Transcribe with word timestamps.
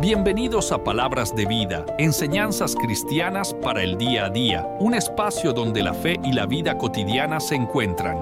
Bienvenidos 0.00 0.72
a 0.72 0.82
Palabras 0.82 1.36
de 1.36 1.44
Vida, 1.44 1.84
enseñanzas 1.98 2.74
cristianas 2.74 3.52
para 3.52 3.82
el 3.82 3.98
día 3.98 4.24
a 4.24 4.30
día, 4.30 4.66
un 4.78 4.94
espacio 4.94 5.52
donde 5.52 5.82
la 5.82 5.92
fe 5.92 6.18
y 6.24 6.32
la 6.32 6.46
vida 6.46 6.78
cotidiana 6.78 7.38
se 7.38 7.56
encuentran. 7.56 8.16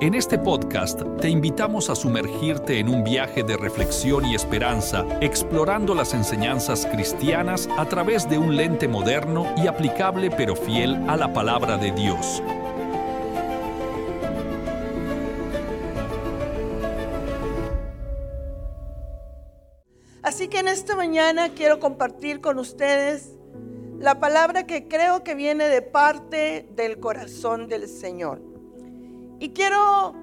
En 0.00 0.14
este 0.14 0.38
podcast 0.38 1.02
te 1.20 1.28
invitamos 1.28 1.90
a 1.90 1.94
sumergirte 1.94 2.78
en 2.78 2.88
un 2.88 3.04
viaje 3.04 3.42
de 3.42 3.58
reflexión 3.58 4.24
y 4.24 4.34
esperanza, 4.34 5.04
explorando 5.20 5.94
las 5.94 6.14
enseñanzas 6.14 6.86
cristianas 6.86 7.68
a 7.76 7.84
través 7.84 8.26
de 8.26 8.38
un 8.38 8.56
lente 8.56 8.88
moderno 8.88 9.46
y 9.62 9.66
aplicable 9.66 10.30
pero 10.30 10.56
fiel 10.56 10.98
a 11.06 11.18
la 11.18 11.30
palabra 11.34 11.76
de 11.76 11.92
Dios. 11.92 12.42
Que 20.54 20.60
en 20.60 20.68
esta 20.68 20.94
mañana 20.94 21.48
quiero 21.48 21.80
compartir 21.80 22.40
con 22.40 22.60
ustedes 22.60 23.32
la 23.98 24.20
palabra 24.20 24.68
que 24.68 24.86
creo 24.86 25.24
que 25.24 25.34
viene 25.34 25.68
de 25.68 25.82
parte 25.82 26.68
del 26.76 27.00
corazón 27.00 27.66
del 27.66 27.88
Señor. 27.88 28.40
Y 29.40 29.48
quiero 29.48 30.14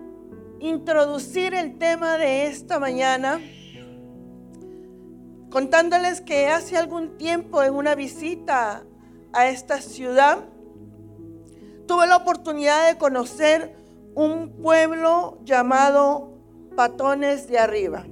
introducir 0.62 1.54
el 1.54 1.78
tema 1.78 2.18
de 2.18 2.48
esta 2.48 2.80
mañana 2.80 3.42
contándoles 5.50 6.22
que 6.22 6.48
hace 6.48 6.78
algún 6.78 7.18
tiempo 7.18 7.62
en 7.62 7.74
una 7.74 7.94
visita 7.94 8.86
a 9.34 9.48
esta 9.50 9.82
ciudad 9.82 10.46
tuve 11.88 12.08
la 12.08 12.16
oportunidad 12.16 12.88
de 12.88 12.98
conocer 12.98 13.76
un 14.16 14.62
pueblo 14.62 15.40
llamado 15.44 16.38
Patones 16.78 17.50
de 17.50 17.60
Arriba. 17.60 18.06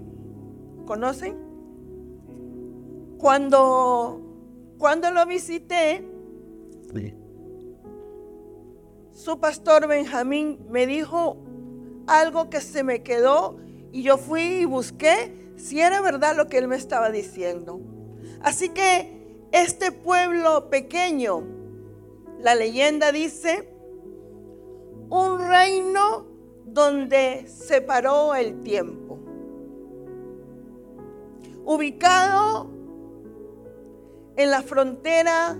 ¿Conocen? 0.86 1.48
Cuando, 3.20 4.22
cuando 4.78 5.12
lo 5.12 5.26
visité, 5.26 6.08
su 9.11 9.39
pastor 9.42 9.88
Benjamín 9.89 10.58
me 10.70 10.88
dijo 10.88 11.36
algo 12.08 12.50
que 12.50 12.61
se 12.61 12.81
me 12.81 13.03
quedó 13.03 13.58
y 13.92 14.03
yo 14.03 14.17
fui 14.17 14.61
y 14.61 14.66
busqué 14.66 15.52
si 15.58 15.81
era 15.81 16.00
verdad 16.00 16.38
lo 16.38 16.48
que 16.48 16.59
él 16.59 16.70
me 16.70 16.78
estaba 16.78 17.11
diciendo. 17.11 17.81
Así 18.42 18.70
que 18.70 19.48
este 19.52 19.92
pueblo 19.92 20.70
pequeño, 20.70 21.44
la 22.39 22.56
leyenda 22.56 23.11
dice, 23.11 23.67
un 25.09 25.39
reino 25.39 26.26
donde 26.64 27.48
se 27.48 27.81
paró 27.81 28.33
el 28.33 28.61
tiempo. 28.61 29.20
Ubicado 31.66 32.78
en 34.40 34.52
la 34.52 34.62
frontera 34.62 35.58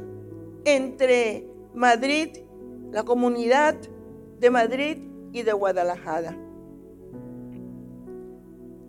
entre 0.64 1.46
Madrid, 1.74 2.30
la 2.92 3.04
comunidad 3.04 3.76
de 4.40 4.50
Madrid 4.50 4.98
y 5.34 5.42
de 5.42 5.52
Guadalajara. 5.52 6.38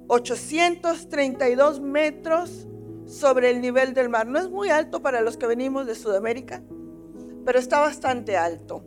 832 0.07 1.81
metros 1.81 2.69
sobre 3.05 3.51
el 3.51 3.61
nivel 3.61 3.93
del 3.93 4.09
mar. 4.09 4.29
No 4.29 4.39
es 4.39 4.49
muy 4.49 4.69
alto 4.69 5.03
para 5.03 5.23
los 5.23 5.37
que 5.37 5.49
venimos 5.49 5.89
de 5.89 5.97
Sudamérica, 5.97 6.63
pero 7.45 7.59
está 7.59 7.81
bastante 7.81 8.37
alto. 8.37 8.85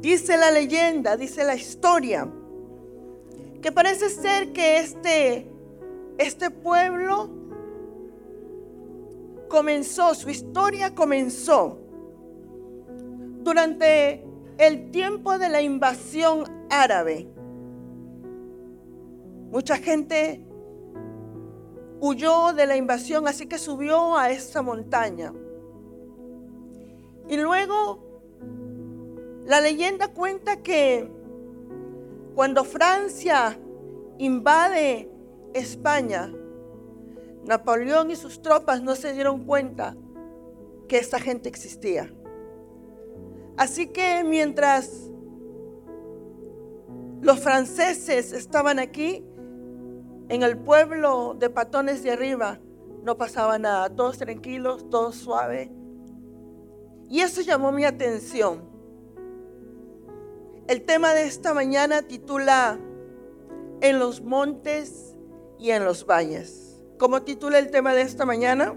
Dice 0.00 0.36
la 0.36 0.50
leyenda, 0.50 1.16
dice 1.16 1.44
la 1.44 1.54
historia, 1.54 2.30
que 3.62 3.72
parece 3.72 4.10
ser 4.10 4.52
que 4.52 4.80
este, 4.80 5.50
este 6.18 6.50
pueblo 6.50 7.39
comenzó, 9.50 10.14
su 10.14 10.30
historia 10.30 10.94
comenzó 10.94 11.78
durante 13.42 14.24
el 14.56 14.90
tiempo 14.90 15.36
de 15.38 15.50
la 15.50 15.60
invasión 15.60 16.44
árabe. 16.70 17.28
Mucha 19.50 19.76
gente 19.76 20.46
huyó 22.00 22.54
de 22.54 22.66
la 22.66 22.76
invasión, 22.76 23.26
así 23.28 23.46
que 23.46 23.58
subió 23.58 24.16
a 24.16 24.30
esa 24.30 24.62
montaña. 24.62 25.34
Y 27.28 27.36
luego 27.36 28.22
la 29.44 29.60
leyenda 29.60 30.08
cuenta 30.08 30.62
que 30.62 31.10
cuando 32.34 32.64
Francia 32.64 33.58
invade 34.18 35.10
España, 35.54 36.32
Napoleón 37.44 38.10
y 38.10 38.16
sus 38.16 38.42
tropas 38.42 38.82
no 38.82 38.94
se 38.94 39.12
dieron 39.12 39.44
cuenta 39.44 39.96
que 40.88 40.98
esta 40.98 41.18
gente 41.18 41.48
existía. 41.48 42.12
Así 43.56 43.88
que 43.88 44.24
mientras 44.24 45.10
los 47.20 47.40
franceses 47.40 48.32
estaban 48.32 48.78
aquí, 48.78 49.24
en 50.28 50.42
el 50.42 50.56
pueblo 50.56 51.34
de 51.38 51.50
Patones 51.50 52.02
de 52.02 52.12
Arriba, 52.12 52.60
no 53.02 53.18
pasaba 53.18 53.58
nada, 53.58 53.90
todos 53.90 54.18
tranquilos, 54.18 54.88
todo 54.88 55.12
suave. 55.12 55.72
Y 57.08 57.20
eso 57.20 57.40
llamó 57.40 57.72
mi 57.72 57.84
atención. 57.84 58.62
El 60.68 60.82
tema 60.82 61.14
de 61.14 61.24
esta 61.24 61.52
mañana 61.52 62.02
titula 62.02 62.78
En 63.80 63.98
los 63.98 64.22
montes 64.22 65.16
y 65.58 65.70
en 65.70 65.84
los 65.84 66.06
valles. 66.06 66.69
¿Cómo 67.00 67.22
titula 67.22 67.58
el 67.58 67.70
tema 67.70 67.94
de 67.94 68.02
esta 68.02 68.26
mañana? 68.26 68.74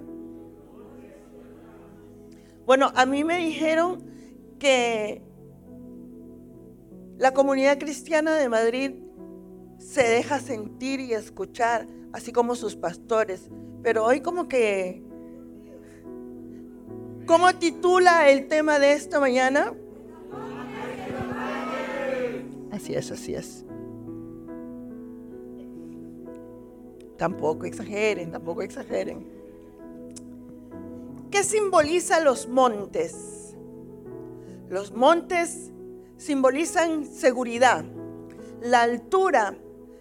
Bueno, 2.66 2.90
a 2.96 3.06
mí 3.06 3.26
me 3.26 3.36
dijeron 3.36 4.02
que 4.60 5.22
la 7.18 7.34
comunidad 7.34 7.78
cristiana 7.78 8.36
de 8.36 8.48
Madrid 8.48 8.92
se 9.78 10.04
deja 10.04 10.40
sentir 10.40 11.02
y 11.02 11.12
escuchar, 11.12 11.86
así 12.14 12.32
como 12.32 12.56
sus 12.56 12.78
pastores. 12.78 13.50
Pero 13.82 14.06
hoy 14.06 14.22
como 14.22 14.48
que... 14.48 15.04
¿Cómo 17.26 17.54
titula 17.56 18.30
el 18.30 18.48
tema 18.48 18.80
de 18.80 18.94
esta 18.94 19.20
mañana? 19.20 19.74
Así 22.72 22.96
es, 22.96 23.12
así 23.12 23.36
es. 23.36 23.63
Tampoco 27.18 27.66
exageren, 27.66 28.32
tampoco 28.32 28.62
exageren. 28.62 29.26
¿Qué 31.30 31.44
simboliza 31.44 32.20
los 32.20 32.48
montes? 32.48 33.56
Los 34.70 34.92
montes 34.92 35.72
simbolizan 36.18 37.06
seguridad. 37.06 37.84
La 38.62 38.84
altura 38.84 39.56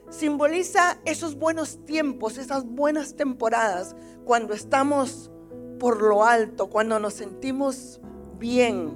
simboliza 0.09 0.99
esos 1.05 1.37
buenos 1.37 1.85
tiempos, 1.85 2.39
esas 2.39 2.67
buenas 2.67 3.17
temporadas, 3.17 3.97
cuando 4.25 4.55
estamos 4.55 5.31
por 5.81 6.03
lo 6.03 6.25
alto, 6.25 6.69
cuando 6.69 7.01
nos 7.01 7.15
sentimos 7.15 8.01
bien. 8.39 8.93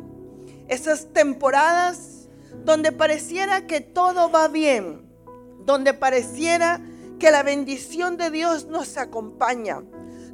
Esas 0.69 1.13
temporadas 1.13 2.29
donde 2.65 2.93
pareciera 2.93 3.67
que 3.67 3.81
todo 3.81 4.31
va 4.31 4.49
bien, 4.49 5.03
donde 5.65 5.95
pareciera 5.95 6.81
que 7.19 7.31
la 7.31 7.43
bendición 7.43 8.17
de 8.17 8.31
Dios 8.31 8.67
nos 8.67 8.97
acompaña, 8.97 9.83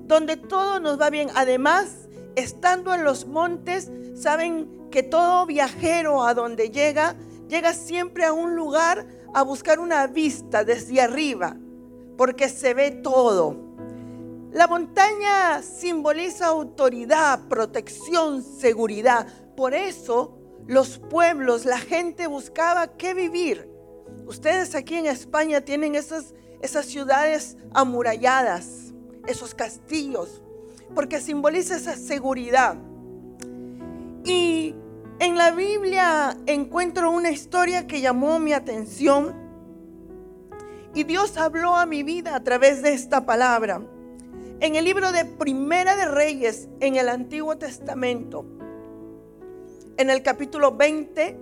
donde 0.02 0.36
todo 0.36 0.80
nos 0.80 1.00
va 1.00 1.10
bien. 1.10 1.28
Además, 1.34 2.08
estando 2.34 2.94
en 2.94 3.04
los 3.04 3.26
montes, 3.26 3.90
saben 4.14 4.88
que 4.90 5.02
todo 5.02 5.46
viajero 5.46 6.22
a 6.22 6.34
donde 6.34 6.70
llega, 6.70 7.16
llega 7.48 7.72
siempre 7.72 8.24
a 8.24 8.32
un 8.32 8.56
lugar 8.56 9.06
a 9.34 9.42
buscar 9.42 9.80
una 9.80 10.06
vista 10.06 10.64
desde 10.64 11.00
arriba, 11.00 11.56
porque 12.16 12.48
se 12.48 12.74
ve 12.74 12.90
todo. 12.90 13.56
La 14.52 14.66
montaña 14.66 15.62
simboliza 15.62 16.46
autoridad, 16.46 17.48
protección, 17.48 18.42
seguridad. 18.42 19.26
Por 19.56 19.72
eso 19.72 20.36
los 20.66 20.98
pueblos, 20.98 21.64
la 21.64 21.78
gente 21.78 22.26
buscaba 22.26 22.96
qué 22.98 23.14
vivir. 23.14 23.68
Ustedes 24.26 24.74
aquí 24.74 24.96
en 24.96 25.06
España 25.06 25.62
tienen 25.62 25.94
esas 25.94 26.34
esas 26.62 26.86
ciudades 26.86 27.56
amuralladas, 27.74 28.94
esos 29.26 29.54
castillos, 29.54 30.40
porque 30.94 31.20
simboliza 31.20 31.76
esa 31.76 31.96
seguridad. 31.96 32.76
Y 34.24 34.74
en 35.18 35.36
la 35.36 35.50
Biblia 35.50 36.36
encuentro 36.46 37.10
una 37.10 37.30
historia 37.30 37.86
que 37.86 38.00
llamó 38.00 38.38
mi 38.38 38.52
atención 38.52 39.34
y 40.94 41.04
Dios 41.04 41.36
habló 41.36 41.76
a 41.76 41.86
mi 41.86 42.02
vida 42.02 42.36
a 42.36 42.44
través 42.44 42.82
de 42.82 42.92
esta 42.92 43.24
palabra. 43.26 43.82
En 44.60 44.76
el 44.76 44.84
libro 44.84 45.10
de 45.10 45.24
Primera 45.24 45.96
de 45.96 46.06
Reyes, 46.06 46.68
en 46.80 46.96
el 46.96 47.08
Antiguo 47.08 47.56
Testamento, 47.56 48.44
en 49.96 50.10
el 50.10 50.22
capítulo 50.22 50.76
20, 50.76 51.36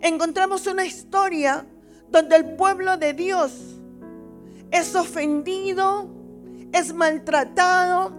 encontramos 0.00 0.66
una 0.66 0.84
historia 0.84 1.66
donde 2.10 2.36
el 2.36 2.56
pueblo 2.56 2.96
de 2.96 3.12
Dios 3.12 3.79
es 4.70 4.94
ofendido, 4.94 6.08
es 6.72 6.94
maltratado 6.94 8.12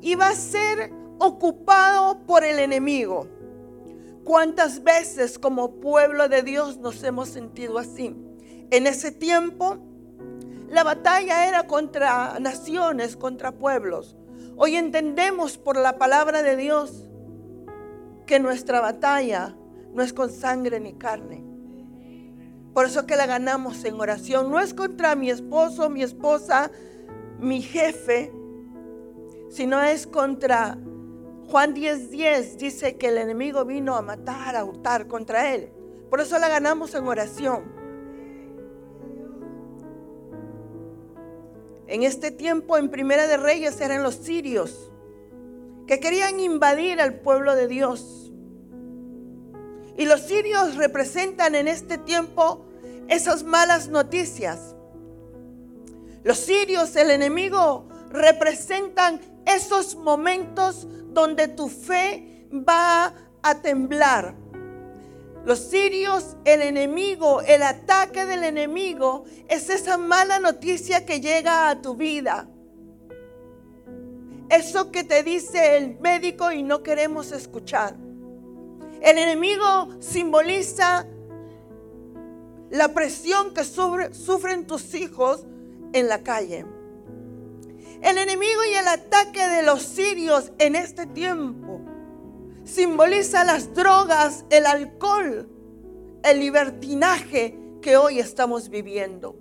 y 0.00 0.14
va 0.14 0.28
a 0.28 0.34
ser 0.34 0.92
ocupado 1.18 2.24
por 2.26 2.44
el 2.44 2.58
enemigo. 2.58 3.26
¿Cuántas 4.24 4.82
veces 4.82 5.38
como 5.38 5.80
pueblo 5.80 6.28
de 6.28 6.42
Dios 6.42 6.78
nos 6.78 7.02
hemos 7.02 7.28
sentido 7.30 7.78
así? 7.78 8.14
En 8.70 8.86
ese 8.86 9.10
tiempo, 9.10 9.78
la 10.68 10.84
batalla 10.84 11.48
era 11.48 11.66
contra 11.66 12.38
naciones, 12.38 13.16
contra 13.16 13.52
pueblos. 13.52 14.16
Hoy 14.56 14.76
entendemos 14.76 15.56
por 15.56 15.76
la 15.76 15.96
palabra 15.96 16.42
de 16.42 16.56
Dios 16.56 17.06
que 18.26 18.38
nuestra 18.38 18.80
batalla 18.80 19.56
no 19.94 20.02
es 20.02 20.12
con 20.12 20.30
sangre 20.30 20.78
ni 20.78 20.92
carne. 20.92 21.47
Por 22.78 22.86
eso 22.86 23.06
que 23.06 23.16
la 23.16 23.26
ganamos 23.26 23.84
en 23.84 24.00
oración. 24.00 24.52
No 24.52 24.60
es 24.60 24.72
contra 24.72 25.16
mi 25.16 25.30
esposo, 25.30 25.90
mi 25.90 26.04
esposa, 26.04 26.70
mi 27.40 27.60
jefe, 27.60 28.32
sino 29.50 29.82
es 29.82 30.06
contra 30.06 30.78
Juan 31.48 31.74
10:10 31.74 32.08
10 32.10 32.58
dice 32.58 32.96
que 32.96 33.08
el 33.08 33.18
enemigo 33.18 33.64
vino 33.64 33.96
a 33.96 34.02
matar, 34.02 34.54
a 34.54 34.64
hurtar 34.64 35.08
contra 35.08 35.52
él. 35.52 35.72
Por 36.08 36.20
eso 36.20 36.38
la 36.38 36.48
ganamos 36.48 36.94
en 36.94 37.08
oración. 37.08 37.64
En 41.88 42.04
este 42.04 42.30
tiempo, 42.30 42.76
en 42.76 42.90
Primera 42.90 43.26
de 43.26 43.38
Reyes, 43.38 43.80
eran 43.80 44.04
los 44.04 44.14
sirios 44.14 44.92
que 45.88 45.98
querían 45.98 46.38
invadir 46.38 47.00
al 47.00 47.18
pueblo 47.22 47.56
de 47.56 47.66
Dios. 47.66 48.32
Y 49.96 50.04
los 50.04 50.20
sirios 50.20 50.76
representan 50.76 51.56
en 51.56 51.66
este 51.66 51.98
tiempo 51.98 52.66
esas 53.08 53.42
malas 53.42 53.88
noticias. 53.88 54.74
Los 56.22 56.38
sirios, 56.38 56.94
el 56.96 57.10
enemigo, 57.10 57.88
representan 58.10 59.20
esos 59.46 59.96
momentos 59.96 60.86
donde 61.12 61.48
tu 61.48 61.68
fe 61.68 62.46
va 62.52 63.14
a 63.42 63.54
temblar. 63.62 64.34
Los 65.44 65.58
sirios, 65.60 66.36
el 66.44 66.60
enemigo, 66.60 67.40
el 67.42 67.62
ataque 67.62 68.26
del 68.26 68.44
enemigo 68.44 69.24
es 69.48 69.70
esa 69.70 69.96
mala 69.96 70.38
noticia 70.38 71.06
que 71.06 71.20
llega 71.20 71.70
a 71.70 71.80
tu 71.80 71.94
vida. 71.94 72.48
Eso 74.50 74.90
que 74.90 75.04
te 75.04 75.22
dice 75.22 75.76
el 75.76 75.98
médico 76.00 76.52
y 76.52 76.62
no 76.62 76.82
queremos 76.82 77.32
escuchar. 77.32 77.96
El 79.00 79.16
enemigo 79.16 79.88
simboliza 80.00 81.06
la 82.70 82.92
presión 82.92 83.54
que 83.54 83.64
sufren 83.64 84.66
tus 84.66 84.94
hijos 84.94 85.44
en 85.92 86.08
la 86.08 86.22
calle. 86.22 86.66
El 88.02 88.18
enemigo 88.18 88.60
y 88.70 88.74
el 88.74 88.86
ataque 88.86 89.46
de 89.48 89.62
los 89.62 89.82
sirios 89.82 90.52
en 90.58 90.76
este 90.76 91.06
tiempo 91.06 91.80
simboliza 92.64 93.44
las 93.44 93.74
drogas, 93.74 94.44
el 94.50 94.66
alcohol, 94.66 95.48
el 96.22 96.40
libertinaje 96.40 97.58
que 97.80 97.96
hoy 97.96 98.20
estamos 98.20 98.68
viviendo. 98.68 99.36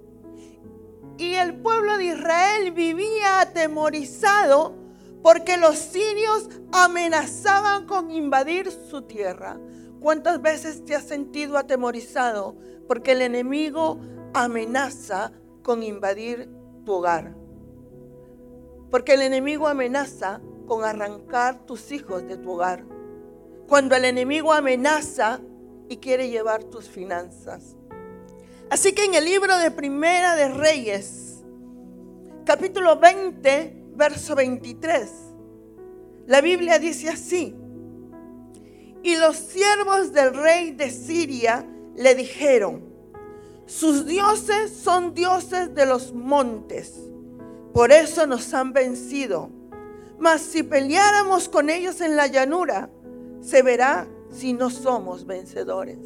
Y 1.18 1.34
el 1.34 1.56
pueblo 1.56 1.98
de 1.98 2.06
Israel 2.06 2.72
vivía 2.72 3.42
atemorizado 3.42 4.76
porque 5.22 5.58
los 5.58 5.78
sirios 5.78 6.50
amenazaban 6.72 7.86
con 7.86 8.12
invadir 8.12 8.72
su 8.72 9.02
tierra. 9.02 9.60
¿Cuántas 10.00 10.42
veces 10.42 10.86
te 10.86 10.96
has 10.96 11.04
sentido 11.04 11.58
atemorizado 11.58 12.56
porque 12.88 13.12
el 13.12 13.22
enemigo 13.22 14.00
amenaza 14.34 15.32
con 15.64 15.84
invadir 15.84 16.50
tu 16.86 16.94
hogar? 16.94 17.36
Porque 18.90 19.14
el 19.14 19.22
enemigo 19.22 19.68
amenaza 19.68 20.42
con 20.66 20.84
arrancar 20.84 21.66
tus 21.66 21.92
hijos 21.92 22.28
de 22.28 22.38
tu 22.38 22.52
hogar. 22.52 22.86
Cuando 23.68 23.96
el 23.96 24.06
enemigo 24.06 24.54
amenaza 24.54 25.42
y 25.90 25.98
quiere 25.98 26.30
llevar 26.30 26.64
tus 26.64 26.88
finanzas. 26.88 27.76
Así 28.70 28.94
que 28.94 29.06
en 29.06 29.14
el 29.14 29.26
libro 29.26 29.58
de 29.58 29.72
Primera 29.72 30.36
de 30.36 30.50
Reyes, 30.50 31.44
capítulo 32.46 32.98
20, 33.00 33.86
verso 33.96 34.36
23, 34.36 35.10
la 36.28 36.42
Biblia 36.42 36.80
dice 36.80 37.10
así. 37.10 37.56
Y 39.04 39.16
los 39.16 39.38
siervos 39.38 40.12
del 40.12 40.34
rey 40.34 40.72
de 40.72 40.90
Siria 40.90 41.66
le 41.98 42.16
dijeron, 42.16 42.84
sus 43.66 44.06
dioses 44.06 44.72
son 44.72 45.14
dioses 45.14 45.76
de 45.76 45.86
los 45.86 46.14
montes 46.14 47.08
por 47.78 47.92
eso 47.92 48.26
nos 48.26 48.56
han 48.56 48.74
vencido. 48.74 49.52
Mas 50.18 50.42
si 50.42 50.64
peleáramos 50.64 51.48
con 51.48 51.70
ellos 51.70 52.02
en 52.02 52.16
la 52.16 52.26
llanura, 52.26 52.90
se 53.40 53.62
verá 53.62 54.08
si 54.32 54.54
no 54.54 54.72
somos 54.72 55.28
vencedores. 55.28 56.00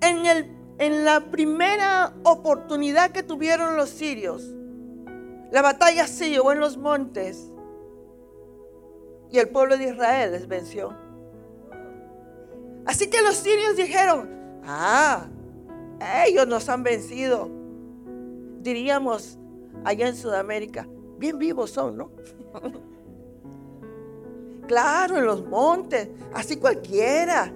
En, 0.00 0.24
el, 0.24 0.50
en 0.78 1.04
la 1.04 1.30
primera 1.30 2.14
oportunidad 2.22 3.10
que 3.10 3.22
tuvieron 3.22 3.76
los 3.76 3.90
sirios, 3.90 4.44
la 5.52 5.60
batalla 5.60 6.06
se 6.06 6.30
llevó 6.30 6.52
en 6.52 6.60
los 6.60 6.78
montes 6.78 7.52
y 9.30 9.38
el 9.38 9.50
pueblo 9.50 9.76
de 9.76 9.90
Israel 9.90 10.32
les 10.32 10.48
venció. 10.48 10.96
Así 12.86 13.10
que 13.10 13.20
los 13.20 13.36
sirios 13.36 13.76
dijeron, 13.76 14.35
ah, 14.66 15.26
ellos 16.26 16.46
nos 16.46 16.68
han 16.68 16.82
vencido. 16.82 17.50
Diríamos, 18.60 19.38
allá 19.84 20.08
en 20.08 20.16
Sudamérica, 20.16 20.88
bien 21.18 21.38
vivos 21.38 21.70
son, 21.70 21.96
¿no? 21.96 22.10
claro, 24.66 25.16
en 25.16 25.26
los 25.26 25.46
montes, 25.46 26.08
así 26.34 26.56
cualquiera. 26.56 27.52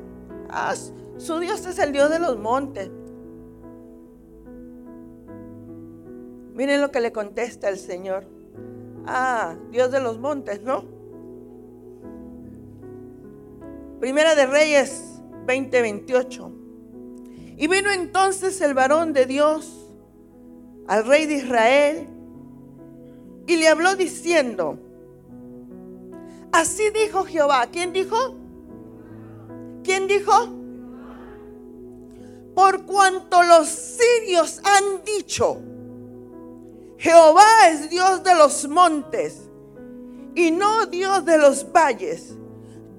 Ah, 0.48 0.74
su 1.16 1.38
Dios 1.38 1.66
es 1.66 1.78
el 1.78 1.92
Dios 1.92 2.10
de 2.10 2.18
los 2.18 2.38
montes. 2.38 2.90
Miren 6.54 6.80
lo 6.80 6.90
que 6.90 7.00
le 7.00 7.12
contesta 7.12 7.68
el 7.68 7.78
Señor. 7.78 8.26
Ah, 9.06 9.56
Dios 9.70 9.90
de 9.90 10.00
los 10.00 10.18
montes, 10.18 10.62
¿no? 10.62 10.84
Primera 13.98 14.34
de 14.34 14.46
Reyes 14.46 15.22
20:28. 15.46 16.59
Y 17.60 17.68
vino 17.68 17.90
entonces 17.90 18.58
el 18.62 18.72
varón 18.72 19.12
de 19.12 19.26
Dios 19.26 19.70
al 20.88 21.04
rey 21.04 21.26
de 21.26 21.34
Israel 21.34 22.08
y 23.46 23.56
le 23.56 23.68
habló 23.68 23.96
diciendo, 23.96 24.78
así 26.52 26.88
dijo 26.88 27.26
Jehová. 27.26 27.66
¿Quién 27.70 27.92
dijo? 27.92 28.16
¿Quién 29.85 30.06
dijo? 30.06 30.32
Por 32.54 32.87
cuanto 32.87 33.42
los 33.42 33.68
sirios 33.68 34.62
han 34.64 35.04
dicho, 35.04 35.61
Jehová 36.96 37.68
es 37.68 37.90
Dios 37.90 38.25
de 38.25 38.37
los 38.37 38.66
montes 38.70 39.50
y 40.35 40.50
no 40.50 40.87
Dios 40.87 41.26
de 41.26 41.37
los 41.37 41.70
valles. 41.70 42.37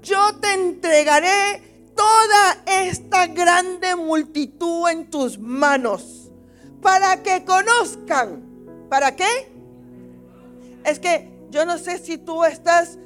Yo 0.02 0.36
te 0.40 0.54
entregaré 0.54 1.90
toda 1.96 2.41
grande 3.26 3.96
multitud 3.96 4.88
en 4.88 5.10
tus 5.10 5.38
manos 5.38 6.30
para 6.80 7.22
que 7.22 7.44
conozcan. 7.44 8.42
¿Para 8.88 9.16
qué? 9.16 9.52
Es 10.84 10.98
que 10.98 11.30
yo 11.50 11.64
no 11.64 11.78
sé 11.78 11.98
si 11.98 12.18
tú 12.18 12.44
estás 12.44 12.98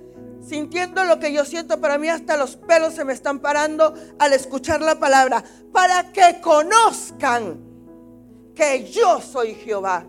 sintiendo 0.47 1.05
lo 1.05 1.19
que 1.19 1.33
yo 1.33 1.45
siento, 1.45 1.81
para 1.81 1.99
mí 1.99 2.09
hasta 2.09 2.37
los 2.37 2.57
pelos 2.57 2.95
se 2.95 3.05
me 3.05 3.13
están 3.13 3.41
parando 3.41 3.95
al 4.19 4.33
escuchar 4.33 4.81
la 4.81 4.99
palabra, 4.99 5.45
para 5.73 6.13
que 6.13 6.41
conozcan 6.41 7.61
que 8.55 8.91
yo 8.91 9.21
soy 9.21 9.55
Jehová. 9.55 10.07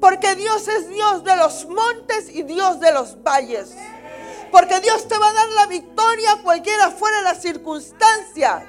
Porque 0.00 0.34
Dios 0.34 0.68
es 0.68 0.88
Dios 0.88 1.24
de 1.24 1.36
los 1.36 1.66
montes 1.66 2.30
y 2.34 2.42
Dios 2.42 2.80
de 2.80 2.92
los 2.92 3.22
valles. 3.22 3.74
Porque 4.56 4.80
Dios 4.80 5.06
te 5.06 5.18
va 5.18 5.28
a 5.28 5.32
dar 5.34 5.48
la 5.50 5.66
victoria 5.66 6.38
cualquiera 6.42 6.90
fuera 6.90 7.20
la 7.20 7.34
circunstancia. 7.34 8.64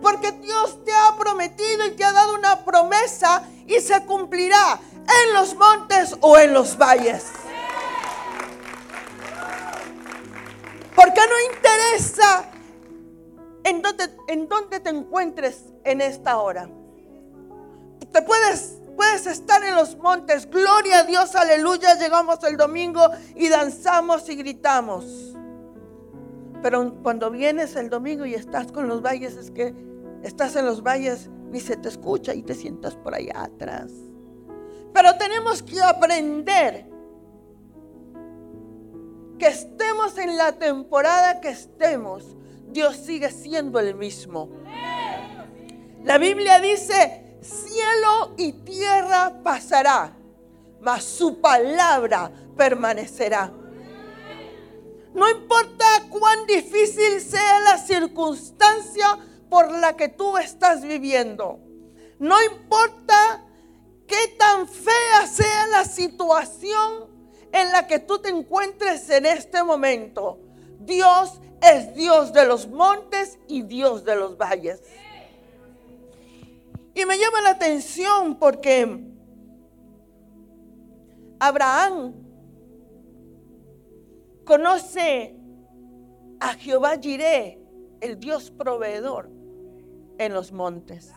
Porque 0.00 0.30
Dios 0.30 0.84
te 0.84 0.92
ha 0.92 1.16
prometido 1.18 1.84
y 1.86 1.90
te 1.96 2.04
ha 2.04 2.12
dado 2.12 2.36
una 2.36 2.64
promesa 2.64 3.42
y 3.66 3.80
se 3.80 4.06
cumplirá 4.06 4.78
en 4.92 5.34
los 5.34 5.56
montes 5.56 6.16
o 6.20 6.38
en 6.38 6.54
los 6.54 6.78
valles. 6.78 7.24
Porque 10.94 11.20
no 11.28 11.52
interesa 11.52 12.48
en 13.64 13.82
dónde, 14.48 14.78
te 14.78 14.90
encuentres 14.90 15.64
en 15.82 16.00
esta 16.00 16.38
hora. 16.38 16.68
Te 18.12 18.22
puedes, 18.22 18.76
puedes 18.96 19.26
estar 19.26 19.62
en 19.64 19.74
los 19.74 19.96
montes. 19.96 20.48
Gloria 20.48 21.00
a 21.00 21.02
Dios, 21.04 21.34
aleluya. 21.34 21.94
Llegamos 21.96 22.42
el 22.44 22.56
domingo 22.56 23.08
y 23.34 23.48
danzamos 23.48 24.28
y 24.28 24.36
gritamos. 24.36 25.34
Pero 26.62 26.94
cuando 27.02 27.30
vienes 27.30 27.76
el 27.76 27.90
domingo 27.90 28.24
y 28.24 28.34
estás 28.34 28.72
con 28.72 28.88
los 28.88 29.02
valles, 29.02 29.36
es 29.36 29.50
que 29.50 29.74
estás 30.22 30.56
en 30.56 30.64
los 30.64 30.82
valles, 30.82 31.28
ni 31.50 31.60
se 31.60 31.76
te 31.76 31.88
escucha 31.88 32.34
y 32.34 32.42
te 32.42 32.54
sientas 32.54 32.96
por 32.96 33.14
allá 33.14 33.42
atrás. 33.42 33.92
Pero 34.94 35.14
tenemos 35.16 35.62
que 35.62 35.82
aprender 35.82 36.86
que 39.38 39.46
estemos 39.48 40.16
en 40.18 40.36
la 40.36 40.52
temporada 40.52 41.40
que 41.40 41.50
estemos, 41.50 42.36
Dios 42.68 42.96
sigue 42.96 43.30
siendo 43.30 43.78
el 43.78 43.94
mismo. 43.94 44.50
La 46.02 46.18
Biblia 46.18 46.60
dice, 46.60 47.23
cielo 47.44 48.34
y 48.36 48.52
tierra 48.52 49.40
pasará, 49.42 50.16
mas 50.80 51.04
su 51.04 51.40
palabra 51.40 52.30
permanecerá. 52.56 53.52
No 55.14 55.30
importa 55.30 55.84
cuán 56.10 56.46
difícil 56.46 57.20
sea 57.20 57.60
la 57.60 57.78
circunstancia 57.78 59.18
por 59.48 59.70
la 59.70 59.96
que 59.96 60.08
tú 60.08 60.36
estás 60.36 60.82
viviendo. 60.82 61.60
No 62.18 62.42
importa 62.42 63.44
qué 64.08 64.34
tan 64.38 64.66
fea 64.66 65.26
sea 65.28 65.66
la 65.68 65.84
situación 65.84 67.08
en 67.52 67.70
la 67.70 67.86
que 67.86 68.00
tú 68.00 68.18
te 68.18 68.30
encuentres 68.30 69.08
en 69.10 69.26
este 69.26 69.62
momento. 69.62 70.40
Dios 70.80 71.40
es 71.62 71.94
Dios 71.94 72.32
de 72.32 72.46
los 72.46 72.66
montes 72.66 73.38
y 73.46 73.62
Dios 73.62 74.04
de 74.04 74.16
los 74.16 74.36
valles. 74.36 74.82
Y 76.94 77.04
me 77.06 77.18
llama 77.18 77.40
la 77.42 77.50
atención 77.50 78.38
porque 78.38 79.04
Abraham 81.40 82.14
conoce 84.44 85.36
a 86.40 86.54
Jehová 86.54 86.96
Jireh, 87.00 87.58
el 88.00 88.20
Dios 88.20 88.50
proveedor, 88.50 89.30
en 90.18 90.32
los 90.32 90.52
montes. 90.52 91.12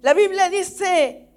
La 0.00 0.14
Biblia 0.14 0.48
dice 0.48 1.28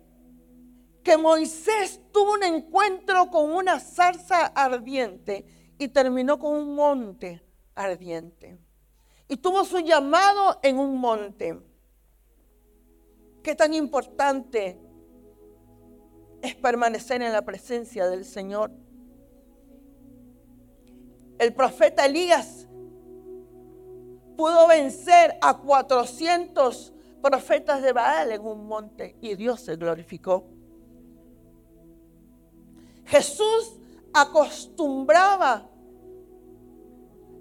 que 1.04 1.18
Moisés 1.18 2.00
tuvo 2.12 2.34
un 2.34 2.44
encuentro 2.44 3.30
con 3.30 3.51
una 3.51 3.80
zarza 3.80 4.46
ardiente 4.48 5.46
y 5.78 5.88
terminó 5.88 6.38
con 6.40 6.54
un 6.54 6.75
monte 6.75 7.44
ardiente. 7.75 8.60
Y 9.31 9.38
tuvo 9.38 9.63
su 9.63 9.79
llamado 9.79 10.59
en 10.61 10.77
un 10.77 10.97
monte. 10.97 11.57
Qué 13.41 13.55
tan 13.55 13.73
importante 13.73 14.77
es 16.41 16.53
permanecer 16.55 17.21
en 17.21 17.31
la 17.31 17.41
presencia 17.41 18.09
del 18.09 18.25
Señor. 18.25 18.73
El 21.39 21.53
profeta 21.53 22.05
Elías 22.05 22.67
pudo 24.35 24.67
vencer 24.67 25.38
a 25.41 25.59
400 25.59 26.91
profetas 27.21 27.81
de 27.81 27.93
Baal 27.93 28.33
en 28.33 28.41
un 28.41 28.67
monte 28.67 29.15
y 29.21 29.35
Dios 29.35 29.61
se 29.61 29.77
glorificó. 29.77 30.43
Jesús 33.05 33.79
acostumbraba 34.11 35.71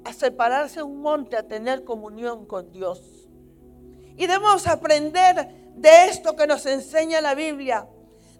a 0.04 0.12
separarse 0.12 0.82
un 0.82 1.00
monte, 1.00 1.36
a 1.36 1.46
tener 1.46 1.84
comunión 1.84 2.46
con 2.46 2.70
Dios. 2.72 3.28
Y 4.16 4.26
debemos 4.26 4.66
aprender 4.66 5.72
de 5.74 6.06
esto 6.06 6.36
que 6.36 6.46
nos 6.46 6.66
enseña 6.66 7.20
la 7.20 7.34
Biblia. 7.34 7.88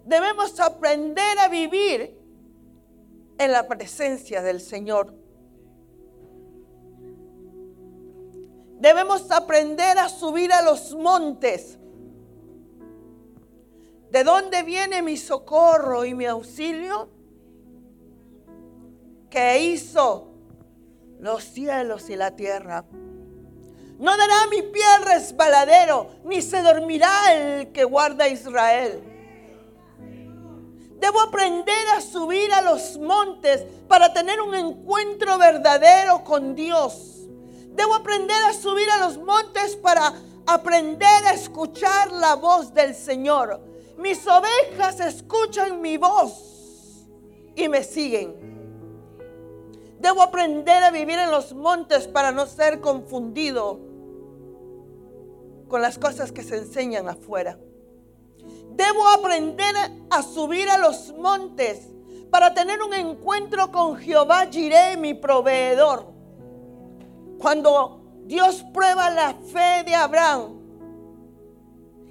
Debemos 0.05 0.59
aprender 0.59 1.39
a 1.39 1.47
vivir 1.47 2.17
en 3.37 3.51
la 3.51 3.67
presencia 3.67 4.41
del 4.41 4.59
Señor. 4.61 5.13
Debemos 8.79 9.29
aprender 9.31 9.97
a 9.99 10.09
subir 10.09 10.51
a 10.53 10.61
los 10.61 10.95
montes. 10.95 11.77
¿De 14.11 14.23
dónde 14.23 14.63
viene 14.63 15.01
mi 15.01 15.17
socorro 15.17 16.03
y 16.03 16.13
mi 16.13 16.25
auxilio? 16.25 17.09
que 19.31 19.63
hizo 19.63 20.30
los 21.21 21.43
cielos 21.43 22.09
y 22.09 22.15
la 22.15 22.35
tierra. 22.35 22.83
No 23.99 24.17
dará 24.17 24.47
mi 24.49 24.63
pie 24.63 24.83
resbaladero, 25.05 26.07
ni 26.25 26.41
se 26.41 26.63
dormirá 26.63 27.33
el 27.35 27.71
que 27.71 27.83
guarda 27.83 28.25
a 28.25 28.27
Israel. 28.27 29.03
Debo 30.99 31.21
aprender 31.21 31.87
a 31.95 32.01
subir 32.01 32.51
a 32.51 32.61
los 32.61 32.97
montes 32.97 33.63
para 33.87 34.11
tener 34.11 34.41
un 34.41 34.55
encuentro 34.55 35.37
verdadero 35.37 36.23
con 36.23 36.55
Dios. 36.55 37.27
Debo 37.67 37.93
aprender 37.93 38.41
a 38.43 38.53
subir 38.53 38.89
a 38.89 38.97
los 38.97 39.19
montes 39.19 39.75
para 39.75 40.13
aprender 40.47 41.25
a 41.25 41.33
escuchar 41.33 42.11
la 42.11 42.35
voz 42.35 42.73
del 42.73 42.95
Señor. 42.95 43.61
Mis 43.97 44.25
ovejas 44.25 44.99
escuchan 44.99 45.79
mi 45.79 45.97
voz 45.97 47.05
y 47.55 47.69
me 47.69 47.83
siguen. 47.83 48.50
Debo 50.01 50.23
aprender 50.23 50.83
a 50.83 50.89
vivir 50.89 51.19
en 51.19 51.29
los 51.29 51.53
montes 51.53 52.07
para 52.07 52.31
no 52.31 52.47
ser 52.47 52.81
confundido 52.81 53.79
con 55.67 55.79
las 55.79 55.99
cosas 55.99 56.31
que 56.31 56.41
se 56.41 56.57
enseñan 56.57 57.07
afuera. 57.07 57.59
Debo 58.71 59.07
aprender 59.09 59.75
a 60.09 60.23
subir 60.23 60.67
a 60.71 60.79
los 60.79 61.13
montes 61.15 61.87
para 62.31 62.51
tener 62.55 62.81
un 62.81 62.95
encuentro 62.95 63.71
con 63.71 63.95
Jehová 63.95 64.47
Jireh, 64.49 64.97
mi 64.97 65.13
proveedor. 65.13 66.11
Cuando 67.37 68.01
Dios 68.23 68.65
prueba 68.73 69.11
la 69.11 69.35
fe 69.35 69.83
de 69.85 69.93
Abraham 69.93 70.61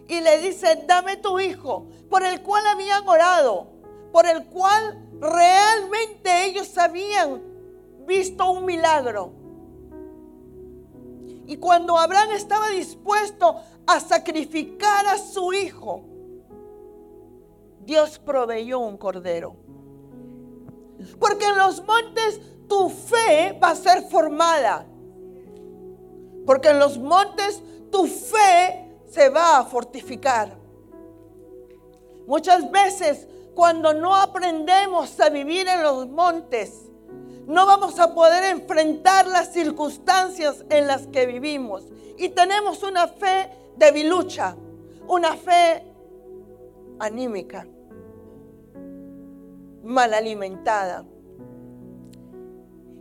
y 0.07 0.21
le 0.21 0.39
dice, 0.39 0.85
dame 0.87 1.17
tu 1.17 1.41
hijo, 1.41 1.89
por 2.09 2.23
el 2.23 2.41
cual 2.43 2.65
habían 2.69 3.09
orado, 3.09 3.67
por 4.13 4.27
el 4.27 4.45
cual 4.47 5.09
realmente 5.19 6.45
ellos 6.45 6.69
sabían 6.69 7.50
visto 8.11 8.51
un 8.51 8.65
milagro. 8.65 9.33
Y 11.47 11.57
cuando 11.57 11.97
Abraham 11.97 12.33
estaba 12.33 12.69
dispuesto 12.71 13.57
a 13.87 14.01
sacrificar 14.01 15.07
a 15.07 15.17
su 15.17 15.53
hijo, 15.53 16.03
Dios 17.85 18.19
proveyó 18.19 18.81
un 18.81 18.97
cordero. 18.97 19.55
Porque 21.21 21.47
en 21.47 21.57
los 21.57 21.85
montes 21.87 22.41
tu 22.69 22.89
fe 22.89 23.57
va 23.63 23.71
a 23.71 23.77
ser 23.77 24.03
formada. 24.03 24.87
Porque 26.47 26.69
en 26.69 26.81
los 26.81 26.99
montes 26.99 27.63
tu 27.93 28.07
fe 28.07 28.91
se 29.09 29.29
va 29.29 29.59
a 29.59 29.65
fortificar. 29.65 30.57
Muchas 32.27 32.71
veces 32.71 33.29
cuando 33.55 33.95
no 33.95 34.17
aprendemos 34.17 35.19
a 35.21 35.29
vivir 35.29 35.69
en 35.69 35.83
los 35.83 36.09
montes, 36.09 36.90
no 37.51 37.67
vamos 37.67 37.99
a 37.99 38.15
poder 38.15 38.45
enfrentar 38.45 39.27
las 39.27 39.53
circunstancias 39.53 40.65
en 40.71 40.87
las 40.87 41.09
que 41.09 41.27
vivimos. 41.27 41.83
Y 42.17 42.29
tenemos 42.29 42.85
una 42.85 43.09
fe 43.09 43.51
debilucha, 43.77 44.55
una 45.09 45.35
fe 45.35 45.83
anímica, 47.01 47.67
mal 49.83 50.15
alimentada. 50.15 51.05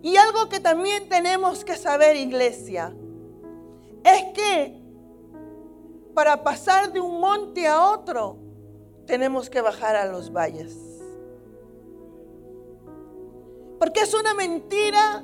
Y 0.01 0.15
algo 0.15 0.49
que 0.49 0.59
también 0.59 1.07
tenemos 1.09 1.63
que 1.63 1.75
saber, 1.77 2.15
iglesia, 2.15 2.91
es 4.03 4.33
que 4.33 4.81
para 6.15 6.43
pasar 6.43 6.91
de 6.91 6.99
un 6.99 7.19
monte 7.19 7.67
a 7.67 7.91
otro, 7.91 8.39
tenemos 9.05 9.47
que 9.47 9.61
bajar 9.61 9.95
a 9.95 10.05
los 10.05 10.33
valles. 10.33 10.98
Porque 13.79 14.01
es 14.01 14.13
una 14.13 14.33
mentira 14.33 15.23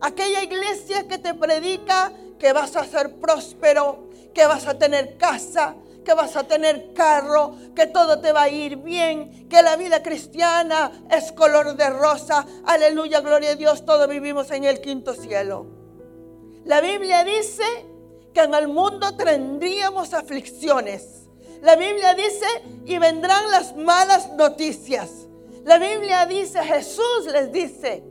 aquella 0.00 0.42
iglesia 0.42 1.06
que 1.06 1.18
te 1.18 1.34
predica 1.34 2.12
que 2.38 2.52
vas 2.52 2.76
a 2.76 2.84
ser 2.84 3.16
próspero, 3.16 4.08
que 4.34 4.46
vas 4.46 4.66
a 4.66 4.78
tener 4.78 5.16
casa, 5.16 5.76
que 6.04 6.14
vas 6.14 6.36
a 6.36 6.44
tener 6.44 6.94
carro, 6.94 7.54
que 7.74 7.86
todo 7.86 8.20
te 8.20 8.32
va 8.32 8.42
a 8.42 8.48
ir 8.48 8.76
bien, 8.76 9.48
que 9.48 9.62
la 9.62 9.76
vida 9.76 10.02
cristiana 10.02 10.90
es 11.10 11.32
color 11.32 11.76
de 11.76 11.90
rosa. 11.90 12.46
Aleluya, 12.64 13.20
gloria 13.20 13.50
a 13.50 13.56
Dios, 13.56 13.84
todos 13.84 14.08
vivimos 14.08 14.50
en 14.50 14.64
el 14.64 14.80
quinto 14.80 15.14
cielo. 15.14 15.66
La 16.64 16.80
Biblia 16.80 17.24
dice 17.24 17.64
que 18.32 18.40
en 18.40 18.54
el 18.54 18.68
mundo 18.68 19.16
tendríamos 19.16 20.14
aflicciones. 20.14 21.28
La 21.62 21.76
Biblia 21.76 22.14
dice, 22.14 22.46
y 22.84 22.98
vendrán 22.98 23.50
las 23.50 23.76
malas 23.76 24.32
noticias. 24.32 25.27
La 25.68 25.78
Biblia 25.78 26.24
dice, 26.24 26.62
Jesús 26.64 27.26
les 27.30 27.52
dice, 27.52 28.02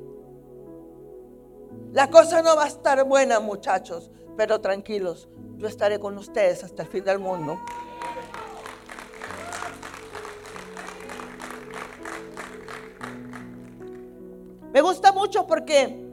la 1.92 2.08
cosa 2.08 2.44
no 2.44 2.56
va 2.56 2.66
a 2.66 2.68
estar 2.68 3.04
buena 3.04 3.40
muchachos, 3.40 4.12
pero 4.38 4.62
tranquilos, 4.62 5.28
yo 5.56 5.68
estaré 5.68 6.00
con 6.00 6.16
ustedes 6.20 6.64
hasta 6.64 6.84
el 6.84 6.88
fin 6.88 7.04
del 7.04 7.18
mundo. 7.18 7.60
Me 14.72 14.82
gusta 14.82 15.12
mucho 15.12 15.48
porque 15.48 16.08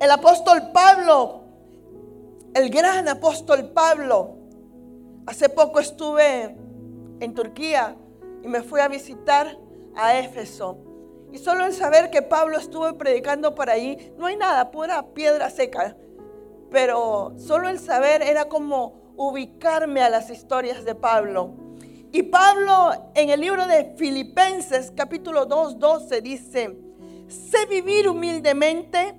el 0.00 0.10
apóstol 0.10 0.72
Pablo, 0.74 1.44
el 2.54 2.70
gran 2.70 3.06
apóstol 3.06 3.70
Pablo, 3.70 4.34
hace 5.26 5.48
poco 5.48 5.78
estuve 5.78 6.56
en 7.20 7.34
Turquía 7.34 7.94
y 8.42 8.48
me 8.48 8.64
fui 8.64 8.80
a 8.80 8.88
visitar 8.88 9.56
a 9.96 10.18
Éfeso. 10.18 10.78
Y 11.32 11.38
solo 11.38 11.64
el 11.64 11.72
saber 11.72 12.10
que 12.10 12.22
Pablo 12.22 12.58
estuvo 12.58 12.92
predicando 12.98 13.54
por 13.54 13.70
ahí, 13.70 14.12
no 14.18 14.26
hay 14.26 14.36
nada, 14.36 14.70
pura 14.70 15.14
piedra 15.14 15.50
seca. 15.50 15.96
Pero 16.70 17.34
solo 17.36 17.68
el 17.68 17.78
saber 17.78 18.22
era 18.22 18.46
como 18.46 19.12
ubicarme 19.16 20.02
a 20.02 20.10
las 20.10 20.30
historias 20.30 20.84
de 20.84 20.94
Pablo. 20.94 21.54
Y 22.12 22.24
Pablo 22.24 23.10
en 23.14 23.30
el 23.30 23.40
libro 23.40 23.66
de 23.66 23.94
Filipenses 23.96 24.92
capítulo 24.96 25.46
2, 25.46 25.78
12 25.78 26.20
dice, 26.20 26.76
sé 27.28 27.66
vivir 27.66 28.08
humildemente 28.08 29.14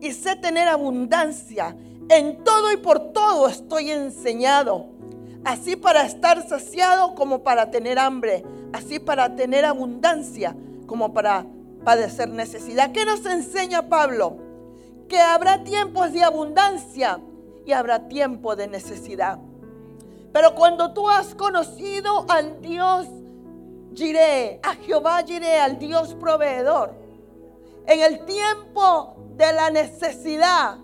y 0.00 0.12
sé 0.12 0.36
tener 0.36 0.68
abundancia. 0.68 1.76
En 2.08 2.42
todo 2.42 2.72
y 2.72 2.78
por 2.78 3.12
todo 3.12 3.46
estoy 3.48 3.90
enseñado. 3.90 4.86
Así 5.44 5.76
para 5.76 6.04
estar 6.04 6.46
saciado 6.48 7.14
como 7.14 7.42
para 7.42 7.70
tener 7.70 7.98
hambre. 7.98 8.42
Así 8.72 8.98
para 8.98 9.34
tener 9.36 9.64
abundancia 9.64 10.54
como 10.86 11.12
para 11.12 11.46
padecer 11.84 12.28
necesidad. 12.28 12.92
¿Qué 12.92 13.04
nos 13.04 13.24
enseña 13.26 13.88
Pablo? 13.88 14.36
Que 15.08 15.18
habrá 15.20 15.64
tiempos 15.64 16.12
de 16.12 16.22
abundancia 16.22 17.20
y 17.66 17.72
habrá 17.72 18.08
tiempo 18.08 18.56
de 18.56 18.68
necesidad. 18.68 19.38
Pero 20.32 20.54
cuando 20.54 20.92
tú 20.92 21.08
has 21.08 21.34
conocido 21.34 22.24
al 22.28 22.60
Dios 22.60 23.06
Jiré, 23.94 24.60
a 24.62 24.74
Jehová 24.74 25.22
Jiré, 25.26 25.58
al 25.58 25.78
Dios 25.78 26.14
proveedor, 26.14 26.94
en 27.86 28.00
el 28.00 28.24
tiempo 28.24 29.16
de 29.36 29.52
la 29.52 29.70
necesidad, 29.70 30.78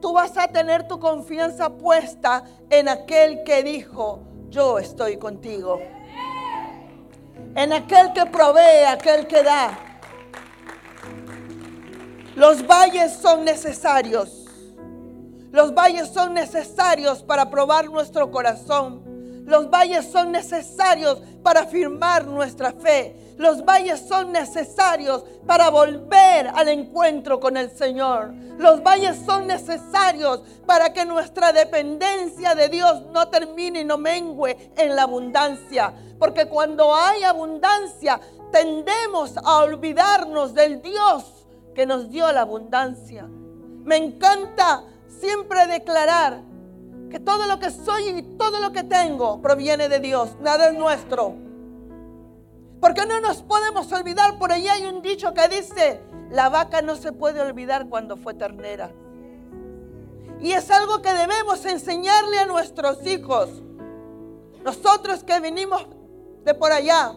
tú 0.00 0.12
vas 0.12 0.36
a 0.38 0.48
tener 0.48 0.86
tu 0.86 1.00
confianza 1.00 1.70
puesta 1.70 2.44
en 2.70 2.88
aquel 2.88 3.42
que 3.42 3.64
dijo, 3.64 4.20
yo 4.48 4.78
estoy 4.78 5.16
contigo. 5.16 5.80
En 7.56 7.72
aquel 7.72 8.12
que 8.12 8.26
provee, 8.26 8.84
aquel 8.86 9.26
que 9.26 9.42
da. 9.42 9.78
Los 12.34 12.66
valles 12.66 13.14
son 13.14 13.46
necesarios. 13.46 14.44
Los 15.52 15.74
valles 15.74 16.10
son 16.12 16.34
necesarios 16.34 17.22
para 17.22 17.48
probar 17.48 17.86
nuestro 17.86 18.30
corazón. 18.30 19.02
Los 19.46 19.70
valles 19.70 20.04
son 20.12 20.32
necesarios 20.32 21.22
para 21.42 21.60
afirmar 21.60 22.26
nuestra 22.26 22.72
fe. 22.72 23.25
Los 23.36 23.64
valles 23.64 24.00
son 24.00 24.32
necesarios 24.32 25.24
para 25.46 25.68
volver 25.68 26.48
al 26.54 26.68
encuentro 26.68 27.38
con 27.38 27.56
el 27.56 27.70
Señor. 27.70 28.32
Los 28.58 28.82
valles 28.82 29.18
son 29.26 29.46
necesarios 29.46 30.42
para 30.64 30.92
que 30.92 31.04
nuestra 31.04 31.52
dependencia 31.52 32.54
de 32.54 32.68
Dios 32.68 33.02
no 33.12 33.28
termine 33.28 33.80
y 33.80 33.84
no 33.84 33.98
mengue 33.98 34.72
en 34.76 34.96
la 34.96 35.02
abundancia. 35.02 35.92
Porque 36.18 36.46
cuando 36.46 36.94
hay 36.94 37.24
abundancia, 37.24 38.20
tendemos 38.50 39.36
a 39.36 39.58
olvidarnos 39.58 40.54
del 40.54 40.80
Dios 40.80 41.46
que 41.74 41.84
nos 41.84 42.08
dio 42.08 42.30
la 42.32 42.40
abundancia. 42.40 43.26
Me 43.84 43.96
encanta 43.96 44.82
siempre 45.20 45.66
declarar 45.66 46.40
que 47.10 47.20
todo 47.20 47.46
lo 47.46 47.58
que 47.58 47.70
soy 47.70 48.08
y 48.08 48.22
todo 48.38 48.60
lo 48.60 48.72
que 48.72 48.82
tengo 48.82 49.42
proviene 49.42 49.90
de 49.90 50.00
Dios, 50.00 50.36
nada 50.40 50.68
es 50.68 50.74
nuestro. 50.74 51.45
Porque 52.80 53.06
no 53.06 53.20
nos 53.20 53.42
podemos 53.42 53.90
olvidar, 53.92 54.38
por 54.38 54.52
ahí 54.52 54.68
hay 54.68 54.86
un 54.86 55.02
dicho 55.02 55.32
que 55.34 55.48
dice, 55.48 56.00
la 56.30 56.48
vaca 56.48 56.82
no 56.82 56.96
se 56.96 57.12
puede 57.12 57.40
olvidar 57.40 57.88
cuando 57.88 58.16
fue 58.16 58.34
ternera. 58.34 58.90
Y 60.40 60.52
es 60.52 60.70
algo 60.70 61.00
que 61.00 61.12
debemos 61.12 61.64
enseñarle 61.64 62.38
a 62.38 62.46
nuestros 62.46 63.04
hijos. 63.06 63.48
Nosotros 64.64 65.24
que 65.24 65.40
venimos 65.40 65.86
de 66.44 66.54
por 66.54 66.72
allá, 66.72 67.14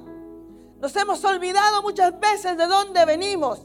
nos 0.79 0.95
hemos 0.95 1.23
olvidado 1.25 1.81
muchas 1.81 2.17
veces 2.19 2.57
de 2.57 2.65
dónde 2.65 3.03
venimos. 3.05 3.61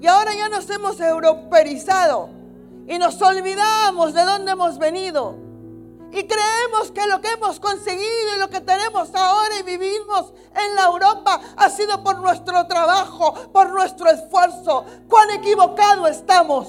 Y 0.00 0.06
ahora 0.06 0.34
ya 0.34 0.48
nos 0.48 0.68
hemos 0.68 1.00
europeizado 1.00 2.28
y 2.86 2.98
nos 2.98 3.20
olvidamos 3.22 4.12
de 4.12 4.24
dónde 4.24 4.52
hemos 4.52 4.78
venido. 4.78 5.36
Y 6.12 6.24
creemos 6.24 6.92
que 6.94 7.06
lo 7.06 7.22
que 7.22 7.30
hemos 7.30 7.58
conseguido 7.58 8.36
y 8.36 8.38
lo 8.38 8.50
que 8.50 8.60
tenemos 8.60 9.14
ahora 9.14 9.58
y 9.58 9.62
vivimos 9.62 10.32
en 10.54 10.74
la 10.74 10.84
Europa 10.84 11.40
ha 11.56 11.70
sido 11.70 12.04
por 12.04 12.18
nuestro 12.18 12.66
trabajo, 12.66 13.32
por 13.50 13.70
nuestro 13.70 14.10
esfuerzo. 14.10 14.84
Cuán 15.08 15.30
equivocado 15.30 16.06
estamos. 16.06 16.68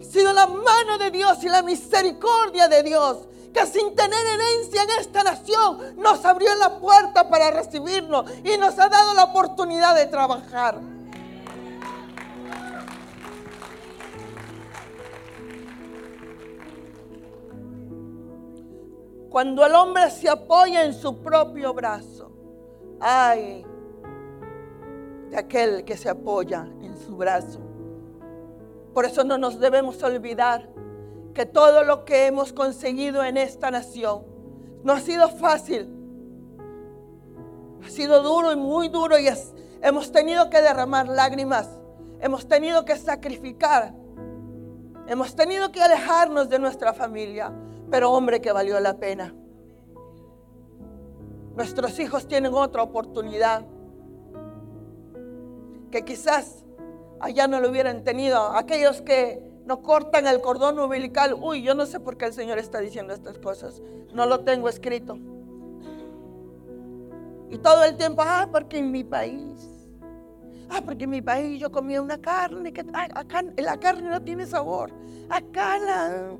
Ha 0.00 0.04
sido 0.10 0.32
la 0.32 0.46
mano 0.46 0.96
de 0.96 1.10
Dios 1.10 1.44
y 1.44 1.50
la 1.50 1.60
misericordia 1.62 2.66
de 2.66 2.82
Dios 2.82 3.18
que 3.52 3.66
sin 3.66 3.94
tener 3.94 4.26
herencia 4.26 4.82
en 4.84 4.90
esta 5.00 5.22
nación 5.22 5.96
nos 5.96 6.24
abrió 6.24 6.54
la 6.54 6.78
puerta 6.78 7.28
para 7.28 7.50
recibirnos 7.50 8.24
y 8.42 8.56
nos 8.56 8.78
ha 8.78 8.88
dado 8.88 9.12
la 9.12 9.24
oportunidad 9.24 9.94
de 9.94 10.06
trabajar. 10.06 10.97
Cuando 19.30 19.66
el 19.66 19.74
hombre 19.74 20.10
se 20.10 20.28
apoya 20.28 20.84
en 20.84 20.94
su 20.94 21.18
propio 21.18 21.74
brazo, 21.74 22.30
ay, 22.98 23.64
de 25.30 25.36
aquel 25.36 25.84
que 25.84 25.98
se 25.98 26.08
apoya 26.08 26.66
en 26.80 26.96
su 26.96 27.14
brazo. 27.16 27.60
Por 28.94 29.04
eso 29.04 29.24
no 29.24 29.36
nos 29.36 29.60
debemos 29.60 30.02
olvidar 30.02 30.70
que 31.34 31.44
todo 31.44 31.84
lo 31.84 32.06
que 32.06 32.26
hemos 32.26 32.54
conseguido 32.54 33.22
en 33.22 33.36
esta 33.36 33.70
nación 33.70 34.24
no 34.82 34.94
ha 34.94 35.00
sido 35.00 35.28
fácil. 35.28 35.94
Ha 37.84 37.90
sido 37.90 38.22
duro 38.22 38.50
y 38.50 38.56
muy 38.56 38.88
duro 38.88 39.18
y 39.18 39.28
hemos 39.82 40.10
tenido 40.10 40.48
que 40.48 40.62
derramar 40.62 41.06
lágrimas. 41.06 41.68
Hemos 42.20 42.48
tenido 42.48 42.86
que 42.86 42.96
sacrificar. 42.96 43.94
Hemos 45.06 45.36
tenido 45.36 45.70
que 45.70 45.82
alejarnos 45.82 46.48
de 46.48 46.58
nuestra 46.58 46.94
familia 46.94 47.52
pero 47.90 48.12
hombre 48.12 48.40
que 48.40 48.52
valió 48.52 48.78
la 48.80 48.96
pena. 48.98 49.34
Nuestros 51.56 51.98
hijos 51.98 52.28
tienen 52.28 52.54
otra 52.54 52.82
oportunidad 52.82 53.64
que 55.90 56.04
quizás 56.04 56.64
allá 57.20 57.48
no 57.48 57.60
lo 57.60 57.70
hubieran 57.70 58.04
tenido. 58.04 58.52
Aquellos 58.52 59.02
que 59.02 59.42
no 59.66 59.82
cortan 59.82 60.26
el 60.26 60.40
cordón 60.40 60.78
umbilical, 60.78 61.34
uy, 61.34 61.62
yo 61.62 61.74
no 61.74 61.86
sé 61.86 62.00
por 62.00 62.16
qué 62.16 62.26
el 62.26 62.32
Señor 62.32 62.58
está 62.58 62.78
diciendo 62.78 63.12
estas 63.12 63.38
cosas. 63.38 63.82
No 64.14 64.26
lo 64.26 64.40
tengo 64.40 64.68
escrito. 64.68 65.18
Y 67.50 67.58
todo 67.58 67.84
el 67.84 67.96
tiempo, 67.96 68.22
ah, 68.24 68.48
porque 68.50 68.78
en 68.78 68.92
mi 68.92 69.04
país. 69.04 69.68
Ah, 70.70 70.82
porque 70.84 71.04
en 71.04 71.10
mi 71.10 71.22
país 71.22 71.58
yo 71.58 71.72
comía 71.72 72.02
una 72.02 72.18
carne 72.18 72.72
que 72.72 72.82
acá 72.82 73.42
la 73.56 73.78
carne 73.78 74.08
no 74.10 74.22
tiene 74.22 74.46
sabor. 74.46 74.92
Acá 75.30 75.78
la 75.78 76.36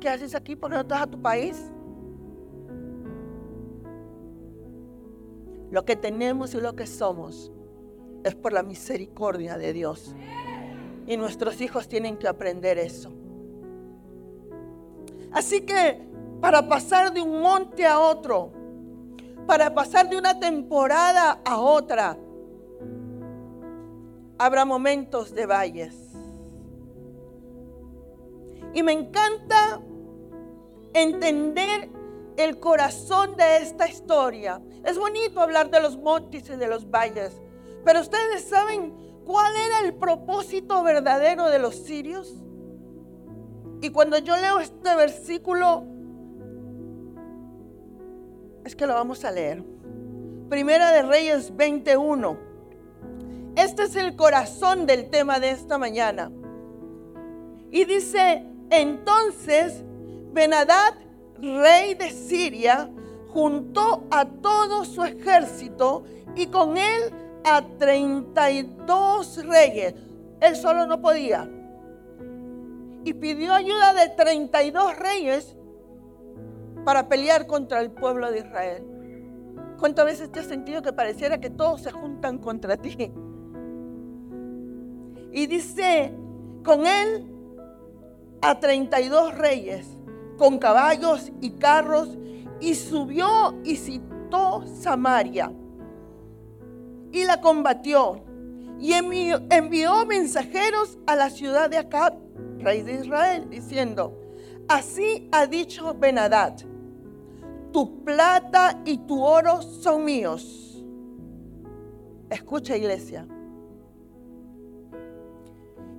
¿Qué 0.00 0.08
haces 0.08 0.34
aquí? 0.34 0.56
¿Por 0.56 0.70
qué 0.70 0.76
no 0.76 0.82
estás 0.82 1.02
a 1.02 1.06
tu 1.06 1.20
país? 1.20 1.70
Lo 5.70 5.84
que 5.84 5.96
tenemos 5.96 6.54
y 6.54 6.60
lo 6.60 6.76
que 6.76 6.86
somos 6.86 7.50
es 8.24 8.34
por 8.34 8.52
la 8.52 8.62
misericordia 8.62 9.56
de 9.56 9.72
Dios. 9.72 10.14
Y 11.06 11.16
nuestros 11.16 11.60
hijos 11.60 11.88
tienen 11.88 12.16
que 12.16 12.28
aprender 12.28 12.78
eso. 12.78 13.12
Así 15.32 15.62
que 15.62 16.06
para 16.40 16.68
pasar 16.68 17.12
de 17.12 17.20
un 17.20 17.40
monte 17.40 17.86
a 17.86 17.98
otro, 17.98 18.52
para 19.46 19.74
pasar 19.74 20.08
de 20.08 20.16
una 20.16 20.38
temporada 20.38 21.40
a 21.44 21.58
otra, 21.58 22.18
habrá 24.38 24.64
momentos 24.64 25.34
de 25.34 25.46
valles. 25.46 25.94
Y 28.74 28.82
me 28.82 28.92
encanta 28.92 29.80
entender 30.92 31.90
el 32.36 32.58
corazón 32.58 33.36
de 33.36 33.58
esta 33.58 33.88
historia. 33.88 34.60
Es 34.84 34.98
bonito 34.98 35.40
hablar 35.40 35.70
de 35.70 35.80
los 35.80 35.96
montes 35.96 36.48
y 36.48 36.56
de 36.56 36.66
los 36.66 36.90
valles, 36.90 37.40
pero 37.84 38.00
ustedes 38.00 38.44
saben 38.44 38.92
cuál 39.24 39.52
era 39.56 39.80
el 39.80 39.94
propósito 39.94 40.82
verdadero 40.82 41.48
de 41.48 41.58
los 41.58 41.74
sirios. 41.76 42.34
Y 43.80 43.90
cuando 43.90 44.18
yo 44.18 44.36
leo 44.36 44.58
este 44.58 44.94
versículo, 44.96 45.84
es 48.64 48.74
que 48.74 48.86
lo 48.86 48.94
vamos 48.94 49.24
a 49.24 49.30
leer. 49.30 49.62
Primera 50.48 50.90
de 50.92 51.02
Reyes 51.02 51.54
21. 51.56 52.38
Este 53.56 53.84
es 53.84 53.96
el 53.96 54.16
corazón 54.16 54.86
del 54.86 55.08
tema 55.10 55.40
de 55.40 55.50
esta 55.50 55.78
mañana. 55.78 56.30
Y 57.70 57.84
dice, 57.84 58.46
entonces, 58.70 59.82
Benadad, 60.32 60.94
rey 61.40 61.94
de 61.94 62.10
Siria, 62.10 62.90
juntó 63.28 64.04
a 64.10 64.24
todo 64.26 64.84
su 64.84 65.04
ejército 65.04 66.04
y 66.34 66.46
con 66.46 66.76
él 66.76 67.12
a 67.44 67.62
32 67.78 69.46
reyes. 69.46 69.94
Él 70.40 70.56
solo 70.56 70.86
no 70.86 71.00
podía. 71.00 71.48
Y 73.04 73.14
pidió 73.14 73.54
ayuda 73.54 73.94
de 73.94 74.08
32 74.10 74.96
reyes 74.98 75.56
para 76.84 77.08
pelear 77.08 77.46
contra 77.46 77.80
el 77.80 77.90
pueblo 77.90 78.30
de 78.30 78.38
Israel. 78.40 78.84
¿Cuántas 79.78 80.06
veces 80.06 80.32
te 80.32 80.40
has 80.40 80.46
sentido 80.46 80.82
que 80.82 80.92
pareciera 80.92 81.38
que 81.38 81.50
todos 81.50 81.82
se 81.82 81.92
juntan 81.92 82.38
contra 82.38 82.76
ti? 82.76 83.12
Y 85.32 85.46
dice, 85.46 86.14
con 86.64 86.86
él 86.86 87.35
a 88.40 88.58
32 88.60 89.36
reyes, 89.36 89.86
con 90.38 90.58
caballos 90.58 91.32
y 91.40 91.50
carros, 91.50 92.16
y 92.60 92.74
subió 92.74 93.54
y 93.64 93.76
citó 93.76 94.64
Samaria, 94.66 95.52
y 97.12 97.24
la 97.24 97.40
combatió, 97.40 98.22
y 98.78 98.92
envió, 98.92 100.06
mensajeros 100.06 100.98
a 101.06 101.16
la 101.16 101.30
ciudad 101.30 101.70
de 101.70 101.78
Acab, 101.78 102.14
rey 102.58 102.82
de 102.82 102.94
Israel, 102.94 103.48
diciendo, 103.48 104.18
así 104.68 105.28
ha 105.32 105.46
dicho 105.46 105.94
Benadad, 105.94 106.56
tu 107.72 108.04
plata 108.04 108.80
y 108.84 108.98
tu 108.98 109.22
oro 109.22 109.62
son 109.62 110.04
míos. 110.04 110.84
Escucha 112.30 112.76
iglesia. 112.76 113.26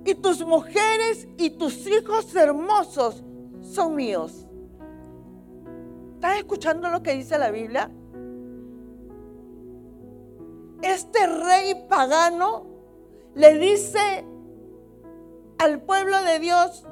Y 0.04 0.14
tus 0.14 0.44
mujeres 0.44 1.28
y 1.36 1.50
tus 1.50 1.86
hijos 1.86 2.34
hermosos 2.34 3.22
son 3.60 3.94
míos. 3.94 4.46
¿Estás 6.14 6.38
escuchando 6.38 6.90
lo 6.90 7.02
que 7.02 7.14
dice 7.14 7.38
la 7.38 7.50
Biblia? 7.50 7.90
Este 10.82 11.26
rey 11.26 11.86
pagano 11.88 12.66
le 13.34 13.58
dice 13.58 14.24
al 15.58 15.82
pueblo 15.82 16.22
de 16.22 16.38
Dios, 16.38 16.84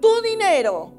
tu 0.00 0.20
dinero, 0.22 0.92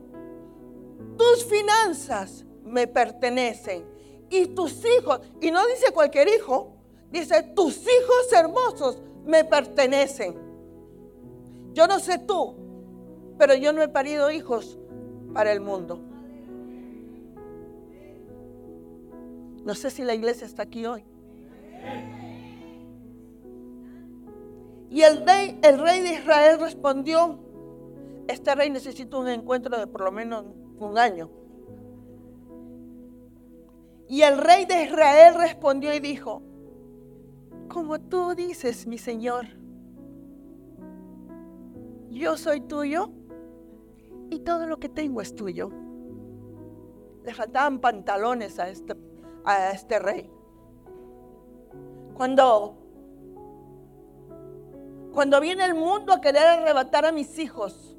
tus 1.18 1.46
finanzas 1.46 2.46
me 2.64 2.88
pertenecen 2.88 3.86
y 4.30 4.48
tus 4.48 4.84
hijos, 4.86 5.22
y 5.42 5.52
no 5.52 5.66
dice 5.68 5.92
cualquier 5.94 6.28
hijo, 6.28 6.74
dice 7.12 7.44
tus 7.56 7.78
hijos 7.82 8.34
hermosos 8.34 9.00
me 9.26 9.44
pertenecen. 9.44 10.45
Yo 11.76 11.88
no 11.88 12.00
sé 12.00 12.18
tú, 12.20 12.56
pero 13.38 13.54
yo 13.54 13.74
no 13.74 13.82
he 13.82 13.90
parido 13.90 14.32
hijos 14.32 14.80
para 15.34 15.52
el 15.52 15.60
mundo. 15.60 16.00
No 19.66 19.76
sé 19.76 19.90
si 19.90 20.04
la 20.04 20.14
iglesia 20.14 20.48
está 20.48 20.64
aquí 20.64 20.86
hoy. 20.86 21.04
Y 24.90 25.02
el 25.02 25.26
rey, 25.26 25.60
el 25.64 25.78
rey 25.82 26.00
de 26.00 26.14
Israel 26.14 26.62
respondió, 26.62 27.40
este 28.30 28.56
rey 28.56 28.70
necesita 28.70 29.18
un 29.18 29.28
encuentro 29.28 29.78
de 29.78 29.86
por 29.86 30.00
lo 30.00 30.14
menos 30.14 30.46
un 30.80 30.98
año. 30.98 31.30
Y 34.08 34.22
el 34.22 34.38
rey 34.38 34.64
de 34.64 34.84
Israel 34.84 35.36
respondió 35.36 35.94
y 35.94 36.00
dijo, 36.00 36.42
como 37.68 38.00
tú 38.00 38.34
dices, 38.34 38.88
mi 38.88 38.98
señor, 38.98 39.65
yo 42.20 42.38
soy 42.38 42.62
tuyo 42.62 43.10
y 44.30 44.40
todo 44.40 44.68
lo 44.68 44.80
que 44.80 44.90
tengo 44.90 45.22
es 45.22 45.36
tuyo. 45.36 45.70
Le 47.24 47.34
faltaban 47.34 47.80
pantalones 47.80 48.60
a 48.60 48.70
este, 48.70 48.96
a 49.44 49.72
este 49.72 50.00
rey. 50.00 50.30
Cuando 52.16 52.82
cuando 55.14 55.40
viene 55.40 55.64
el 55.64 55.76
mundo 55.76 56.12
a 56.12 56.20
querer 56.20 56.46
arrebatar 56.46 57.06
a 57.06 57.14
mis 57.14 57.40
hijos, 57.40 57.96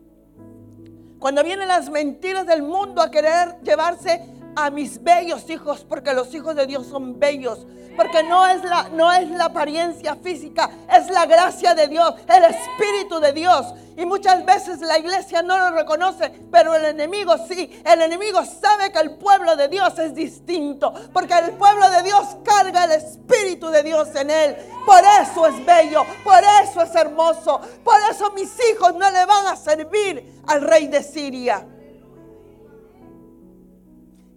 cuando 1.18 1.42
vienen 1.42 1.66
las 1.66 1.88
mentiras 1.88 2.46
del 2.46 2.62
mundo 2.62 3.00
a 3.00 3.11
querer 3.11 3.59
llevarse 3.62 4.36
a 4.57 4.71
mis 4.71 5.03
bellos 5.03 5.49
hijos, 5.51 5.85
porque 5.87 6.14
los 6.14 6.35
hijos 6.35 6.57
de 6.57 6.66
Dios 6.66 6.87
son 6.87 7.19
bellos, 7.21 7.66
porque 7.95 8.23
no 8.23 8.47
es 8.47 8.64
la 8.64 8.88
no 8.88 9.12
es 9.12 9.29
la 9.31 9.47
apariencia 9.47 10.16
física, 10.16 10.71
es 10.92 11.11
la 11.11 11.27
gracia 11.27 11.75
de 11.75 11.87
Dios, 11.88 12.14
el 12.27 12.45
espíritu 12.45 13.21
de 13.21 13.33
Dios. 13.33 13.75
Y 13.99 14.05
muchas 14.05 14.45
veces 14.45 14.81
la 14.81 14.99
iglesia 14.99 15.42
no 15.42 15.57
lo 15.59 15.71
reconoce, 15.71 16.31
pero 16.51 16.75
el 16.75 16.85
enemigo 16.85 17.35
sí. 17.49 17.83
El 17.85 18.03
enemigo 18.03 18.45
sabe 18.45 18.92
que 18.92 18.99
el 18.99 19.16
pueblo 19.16 19.57
de 19.57 19.69
Dios 19.69 19.99
es 19.99 20.14
distinto, 20.14 20.92
porque 21.12 21.35
el 21.38 21.53
pueblo 21.53 21.88
de 21.90 22.03
Dios 22.03 22.37
carga 22.45 22.85
el 22.85 22.92
Espíritu 22.92 23.69
de 23.69 23.83
Dios 23.83 24.14
en 24.14 24.31
él. 24.31 24.57
Por 24.85 25.01
eso 25.23 25.47
es 25.47 25.64
bello, 25.64 26.05
por 26.25 26.40
eso 26.62 26.83
es 26.83 26.95
hermoso, 26.95 27.61
por 27.83 27.97
eso 28.11 28.31
mis 28.33 28.53
hijos 28.71 28.95
no 28.95 29.11
le 29.11 29.25
van 29.25 29.47
a 29.47 29.57
servir 29.57 30.42
al 30.47 30.61
rey 30.62 30.88
de 30.88 31.03
Siria. 31.03 31.66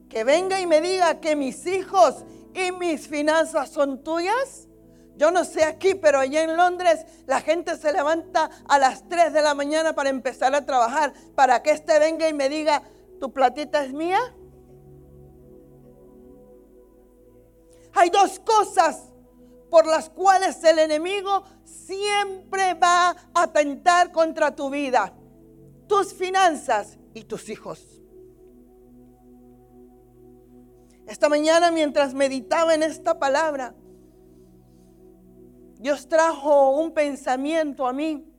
Que 0.10 0.24
venga 0.24 0.60
y 0.60 0.66
me 0.66 0.82
diga 0.82 1.20
que 1.22 1.36
mis 1.36 1.66
hijos 1.66 2.26
y 2.54 2.72
mis 2.72 3.08
finanzas 3.08 3.70
son 3.70 4.04
tuyas 4.04 4.70
yo 5.20 5.32
no 5.32 5.44
sé 5.44 5.66
aquí, 5.66 5.96
pero 5.96 6.20
allá 6.20 6.44
en 6.44 6.56
Londres 6.56 7.06
la 7.28 7.42
gente 7.42 7.76
se 7.76 7.92
levanta 7.92 8.50
a 8.70 8.80
las 8.80 9.06
3 9.10 9.34
de 9.34 9.42
la 9.42 9.54
mañana 9.54 9.94
para 9.94 10.10
empezar 10.10 10.56
a 10.56 10.66
trabajar, 10.66 11.12
para 11.36 11.62
que 11.62 11.72
éste 11.72 12.00
venga 12.00 12.30
y 12.30 12.34
me 12.34 12.48
diga, 12.48 12.84
¿tu 13.20 13.34
platita 13.34 13.84
es 13.84 13.92
mía? 13.92 14.18
Hay 17.96 18.10
dos 18.12 18.40
cosas 18.40 19.10
por 19.70 19.86
las 19.86 20.10
cuales 20.10 20.64
el 20.64 20.80
enemigo 20.80 21.44
siempre 21.66 22.76
va 22.76 23.10
a 23.10 23.44
atentar 23.44 24.14
contra 24.14 24.56
tu 24.56 24.70
vida, 24.70 25.14
tus 25.90 26.14
finanzas 26.14 26.98
y 27.14 27.26
tus 27.26 27.50
hijos. 27.50 27.99
Esta 31.10 31.28
mañana 31.28 31.72
mientras 31.72 32.14
meditaba 32.14 32.76
en 32.76 32.84
esta 32.84 33.18
palabra, 33.18 33.74
Dios 35.80 36.08
trajo 36.08 36.70
un 36.70 36.94
pensamiento 36.94 37.88
a 37.88 37.94
mí. 37.94 38.32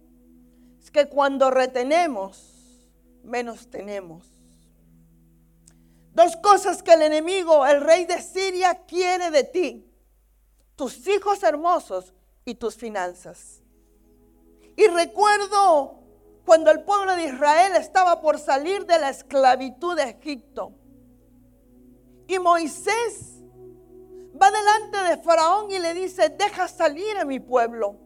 Es 0.80 0.88
que 0.88 1.08
cuando 1.08 1.50
retenemos, 1.50 2.88
menos 3.24 3.68
tenemos. 3.68 4.24
Dos 6.12 6.36
cosas 6.36 6.80
que 6.80 6.92
el 6.92 7.02
enemigo, 7.02 7.66
el 7.66 7.80
rey 7.80 8.04
de 8.04 8.22
Siria, 8.22 8.84
quiere 8.86 9.32
de 9.32 9.42
ti. 9.42 9.92
Tus 10.76 11.08
hijos 11.08 11.42
hermosos 11.42 12.14
y 12.44 12.54
tus 12.54 12.76
finanzas. 12.76 13.64
Y 14.76 14.86
recuerdo 14.86 15.98
cuando 16.46 16.70
el 16.70 16.84
pueblo 16.84 17.16
de 17.16 17.24
Israel 17.24 17.72
estaba 17.74 18.20
por 18.20 18.38
salir 18.38 18.86
de 18.86 19.00
la 19.00 19.10
esclavitud 19.10 19.96
de 19.96 20.04
Egipto. 20.04 20.76
Y 22.30 22.38
Moisés 22.38 23.42
va 24.40 24.52
delante 24.52 25.10
de 25.10 25.20
Faraón 25.20 25.68
y 25.68 25.80
le 25.80 25.94
dice, 25.94 26.28
deja 26.28 26.68
salir 26.68 27.18
a 27.18 27.24
mi 27.24 27.40
pueblo. 27.40 27.96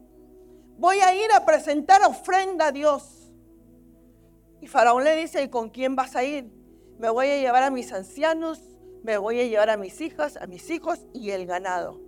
Voy 0.79 0.97
a 1.01 1.15
ir 1.15 1.31
a 1.33 1.45
presentar 1.45 2.01
ofrenda 2.05 2.69
a 2.69 2.73
Dios. 2.73 3.31
Y 4.63 4.67
Faraón 4.67 5.05
le 5.05 5.15
dice, 5.15 5.43
¿y 5.43 5.51
con 5.51 5.69
quién 5.69 5.95
vas 5.95 6.17
a 6.17 6.25
ir? 6.25 6.51
Me 6.99 7.11
voy 7.11 7.27
a 7.27 7.37
llevar 7.37 7.65
a 7.65 7.71
mis 7.71 7.93
ancianos, 7.93 8.63
me 9.03 9.19
voy 9.19 9.41
a 9.41 9.47
llevar 9.47 9.69
a 9.69 9.77
mis 9.77 10.01
hijas, 10.01 10.39
a 10.39 10.47
mis 10.47 10.71
hijos 10.71 11.01
y 11.13 11.33
el 11.33 11.45
ganado. 11.45 12.01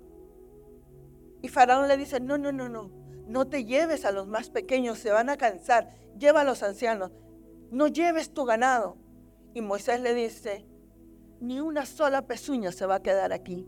Y 1.43 1.49
Faraón 1.49 1.87
le 1.87 1.99
dice, 1.99 2.19
no, 2.19 2.39
no, 2.39 2.51
no, 2.51 2.71
no, 2.71 2.91
no 3.27 3.47
te 3.47 3.67
lleves 3.67 4.07
a 4.07 4.11
los 4.11 4.27
más 4.27 4.49
pequeños, 4.49 5.01
se 5.01 5.11
van 5.11 5.29
a 5.29 5.37
cansar, 5.37 5.95
lleva 6.19 6.41
a 6.41 6.45
los 6.45 6.63
ancianos, 6.63 7.13
no 7.71 7.89
lleves 7.89 8.33
tu 8.33 8.47
ganado. 8.47 8.97
Y 9.53 9.61
Moisés 9.61 10.01
le 10.01 10.15
dice, 10.15 10.67
ni 11.41 11.61
una 11.61 11.87
sola 11.87 12.27
pezuña 12.27 12.73
se 12.73 12.87
va 12.87 12.97
a 12.97 13.03
quedar 13.03 13.33
aquí. 13.33 13.67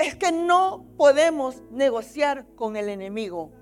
es 0.00 0.16
que 0.16 0.32
no 0.32 0.86
podemos 0.96 1.62
negociar 1.70 2.46
con 2.56 2.76
el 2.76 2.88
enemigo. 2.88 3.52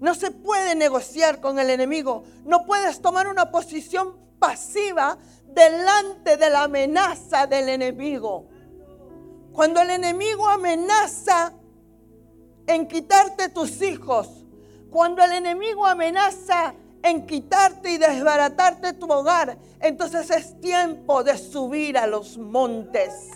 No 0.00 0.14
se 0.14 0.30
puede 0.30 0.74
negociar 0.74 1.40
con 1.40 1.58
el 1.58 1.70
enemigo. 1.70 2.24
No 2.44 2.64
puedes 2.64 3.02
tomar 3.02 3.28
una 3.28 3.50
posición 3.50 4.16
pasiva 4.38 5.18
delante 5.44 6.36
de 6.36 6.50
la 6.50 6.64
amenaza 6.64 7.46
del 7.46 7.68
enemigo. 7.68 8.48
Cuando 9.52 9.82
el 9.82 9.90
enemigo 9.90 10.48
amenaza 10.48 11.52
en 12.66 12.86
quitarte 12.86 13.48
tus 13.50 13.82
hijos, 13.82 14.46
cuando 14.90 15.22
el 15.22 15.32
enemigo 15.32 15.84
amenaza 15.84 16.74
en 17.02 17.26
quitarte 17.26 17.92
y 17.92 17.98
desbaratarte 17.98 18.92
tu 18.94 19.10
hogar, 19.10 19.58
entonces 19.80 20.30
es 20.30 20.60
tiempo 20.60 21.22
de 21.22 21.36
subir 21.38 21.96
a 21.96 22.06
los 22.06 22.36
montes. 22.38 23.30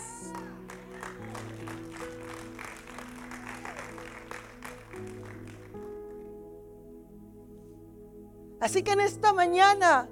Así 8.61 8.83
que 8.85 8.93
en 8.93 9.01
esta 9.01 9.33
mañana 9.33 10.09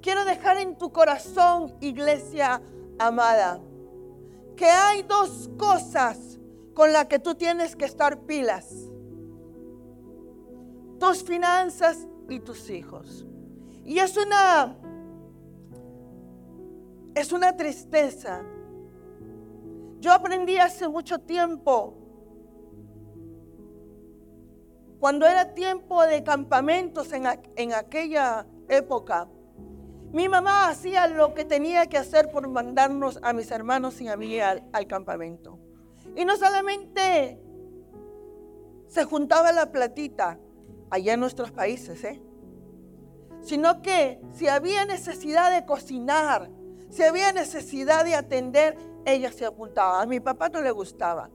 quiero 0.00 0.24
dejar 0.24 0.56
en 0.56 0.78
tu 0.78 0.90
corazón, 0.90 1.76
iglesia 1.80 2.62
amada, 2.98 3.60
que 4.56 4.64
hay 4.64 5.02
dos 5.02 5.50
cosas 5.58 6.38
con 6.72 6.92
las 6.92 7.06
que 7.06 7.18
tú 7.18 7.34
tienes 7.34 7.76
que 7.76 7.84
estar 7.84 8.20
pilas. 8.20 8.72
Tus 10.98 11.22
finanzas 11.22 12.06
y 12.28 12.40
tus 12.40 12.70
hijos. 12.70 13.26
Y 13.84 13.98
es 13.98 14.16
una 14.16 14.76
es 17.14 17.32
una 17.32 17.56
tristeza. 17.56 18.44
Yo 20.00 20.12
aprendí 20.12 20.56
hace 20.58 20.88
mucho 20.88 21.18
tiempo 21.18 21.98
cuando 25.00 25.26
era 25.26 25.54
tiempo 25.54 26.04
de 26.04 26.24
campamentos 26.24 27.12
en, 27.12 27.24
en, 27.54 27.72
aquella 27.72 28.46
época, 28.68 29.28
mi 30.12 30.28
mamá 30.28 30.68
hacía 30.68 31.06
lo 31.06 31.34
que 31.34 31.44
tenía 31.44 31.86
que 31.86 31.98
hacer 31.98 32.30
por 32.30 32.48
mandarnos 32.48 33.18
a 33.22 33.32
mis 33.32 33.50
hermanos 33.50 34.00
y 34.00 34.08
a 34.08 34.16
mí 34.16 34.40
al, 34.40 34.86
campamento. 34.88 35.58
Y 36.16 36.24
no 36.24 36.36
solamente 36.36 37.40
se 38.88 39.04
juntaba 39.04 39.52
la 39.52 39.70
platita 39.70 40.38
allá 40.90 41.14
en 41.14 41.20
nuestros 41.20 41.50
países, 41.50 42.02
¿eh? 42.04 42.20
sino 43.40 43.82
que 43.82 44.20
si 44.32 44.48
había 44.48 44.84
necesidad 44.84 45.54
de 45.54 45.64
cocinar, 45.64 46.50
si 46.90 47.02
había 47.02 47.32
necesidad 47.32 48.04
de 48.04 48.14
atender, 48.14 48.76
ella 49.04 49.32
se 49.32 49.46
apuntaba. 49.46 50.02
A 50.02 50.06
mi 50.06 50.20
papá 50.20 50.48
no 50.48 50.60
le 50.60 50.70
gustaba, 50.70 51.30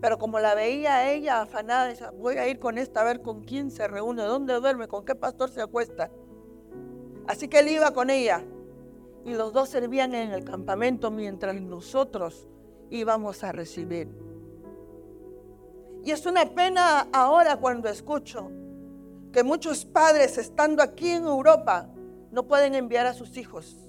pero 0.00 0.18
como 0.18 0.38
la 0.38 0.54
veía 0.54 1.10
ella 1.10 1.42
afanada, 1.42 1.86
decía, 1.86 2.10
voy 2.10 2.36
a 2.36 2.48
ir 2.48 2.58
con 2.58 2.78
esta 2.78 3.00
a 3.00 3.04
ver 3.04 3.22
con 3.22 3.42
quién 3.42 3.70
se 3.70 3.88
reúne, 3.88 4.22
dónde 4.22 4.54
duerme, 4.54 4.88
con 4.88 5.04
qué 5.04 5.14
pastor 5.14 5.50
se 5.50 5.62
acuesta. 5.62 6.10
Así 7.26 7.48
que 7.48 7.58
él 7.58 7.68
iba 7.68 7.90
con 7.92 8.10
ella 8.10 8.44
y 9.24 9.34
los 9.34 9.52
dos 9.52 9.68
servían 9.68 10.14
en 10.14 10.32
el 10.32 10.44
campamento 10.44 11.10
mientras 11.10 11.60
nosotros 11.60 12.48
íbamos 12.90 13.44
a 13.44 13.52
recibir. 13.52 14.08
Y 16.04 16.12
es 16.12 16.24
una 16.24 16.46
pena 16.46 17.08
ahora 17.12 17.56
cuando 17.56 17.88
escucho 17.88 18.50
que 19.38 19.44
muchos 19.44 19.84
padres 19.84 20.36
estando 20.36 20.82
aquí 20.82 21.10
en 21.10 21.22
Europa 21.22 21.88
no 22.32 22.48
pueden 22.48 22.74
enviar 22.74 23.06
a 23.06 23.14
sus 23.14 23.36
hijos. 23.36 23.88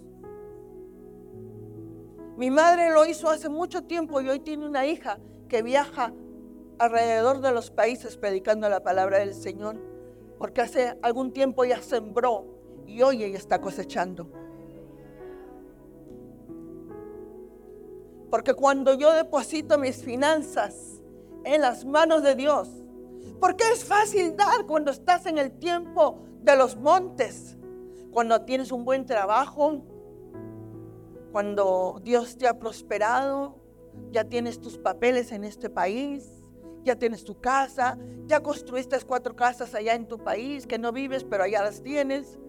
Mi 2.37 2.51
madre 2.51 2.91
lo 2.91 3.03
hizo 3.07 3.31
hace 3.31 3.49
mucho 3.49 3.81
tiempo 3.85 4.21
y 4.21 4.29
hoy 4.29 4.41
tiene 4.41 4.67
una 4.67 4.85
hija 4.85 5.17
que 5.47 5.63
viaja 5.63 6.13
alrededor 6.77 7.41
de 7.41 7.51
los 7.51 7.71
países 7.71 8.15
predicando 8.15 8.69
la 8.69 8.83
palabra 8.83 9.17
del 9.17 9.33
Señor, 9.33 9.77
porque 10.37 10.61
hace 10.61 10.95
algún 11.01 11.33
tiempo 11.33 11.65
ya 11.65 11.81
sembró 11.81 12.45
y 12.85 13.01
hoy 13.01 13.23
ella 13.23 13.39
está 13.39 13.59
cosechando. 13.59 14.29
Porque 18.29 18.53
cuando 18.53 18.93
yo 18.93 19.11
deposito 19.13 19.79
mis 19.79 20.03
finanzas 20.03 21.01
en 21.43 21.61
las 21.61 21.85
manos 21.85 22.21
de 22.21 22.35
Dios, 22.35 22.69
porque 23.39 23.63
es 23.71 23.83
fácil 23.83 24.35
dar 24.35 24.65
cuando 24.65 24.91
estás 24.91 25.25
en 25.25 25.37
el 25.37 25.51
tiempo 25.59 26.23
de 26.41 26.55
los 26.55 26.75
montes, 26.77 27.57
cuando 28.11 28.41
tienes 28.41 28.71
un 28.71 28.85
buen 28.85 29.05
trabajo, 29.05 29.83
cuando 31.31 31.99
Dios 32.03 32.37
te 32.37 32.47
ha 32.47 32.57
prosperado, 32.57 33.59
ya 34.11 34.23
tienes 34.23 34.59
tus 34.59 34.77
papeles 34.77 35.31
en 35.31 35.43
este 35.43 35.69
país, 35.69 36.43
ya 36.83 36.95
tienes 36.95 37.23
tu 37.23 37.39
casa, 37.39 37.97
ya 38.25 38.41
construiste 38.41 38.97
cuatro 39.05 39.35
casas 39.35 39.75
allá 39.75 39.93
en 39.95 40.07
tu 40.07 40.17
país 40.17 40.65
que 40.65 40.79
no 40.79 40.91
vives, 40.91 41.23
pero 41.23 41.43
allá 41.43 41.61
las 41.63 41.83
tienes. 41.83 42.39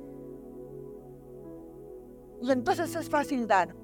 Y 2.43 2.51
entonces 2.51 2.95
es 2.95 3.09
fácil 3.09 3.47
dar, 3.47 3.75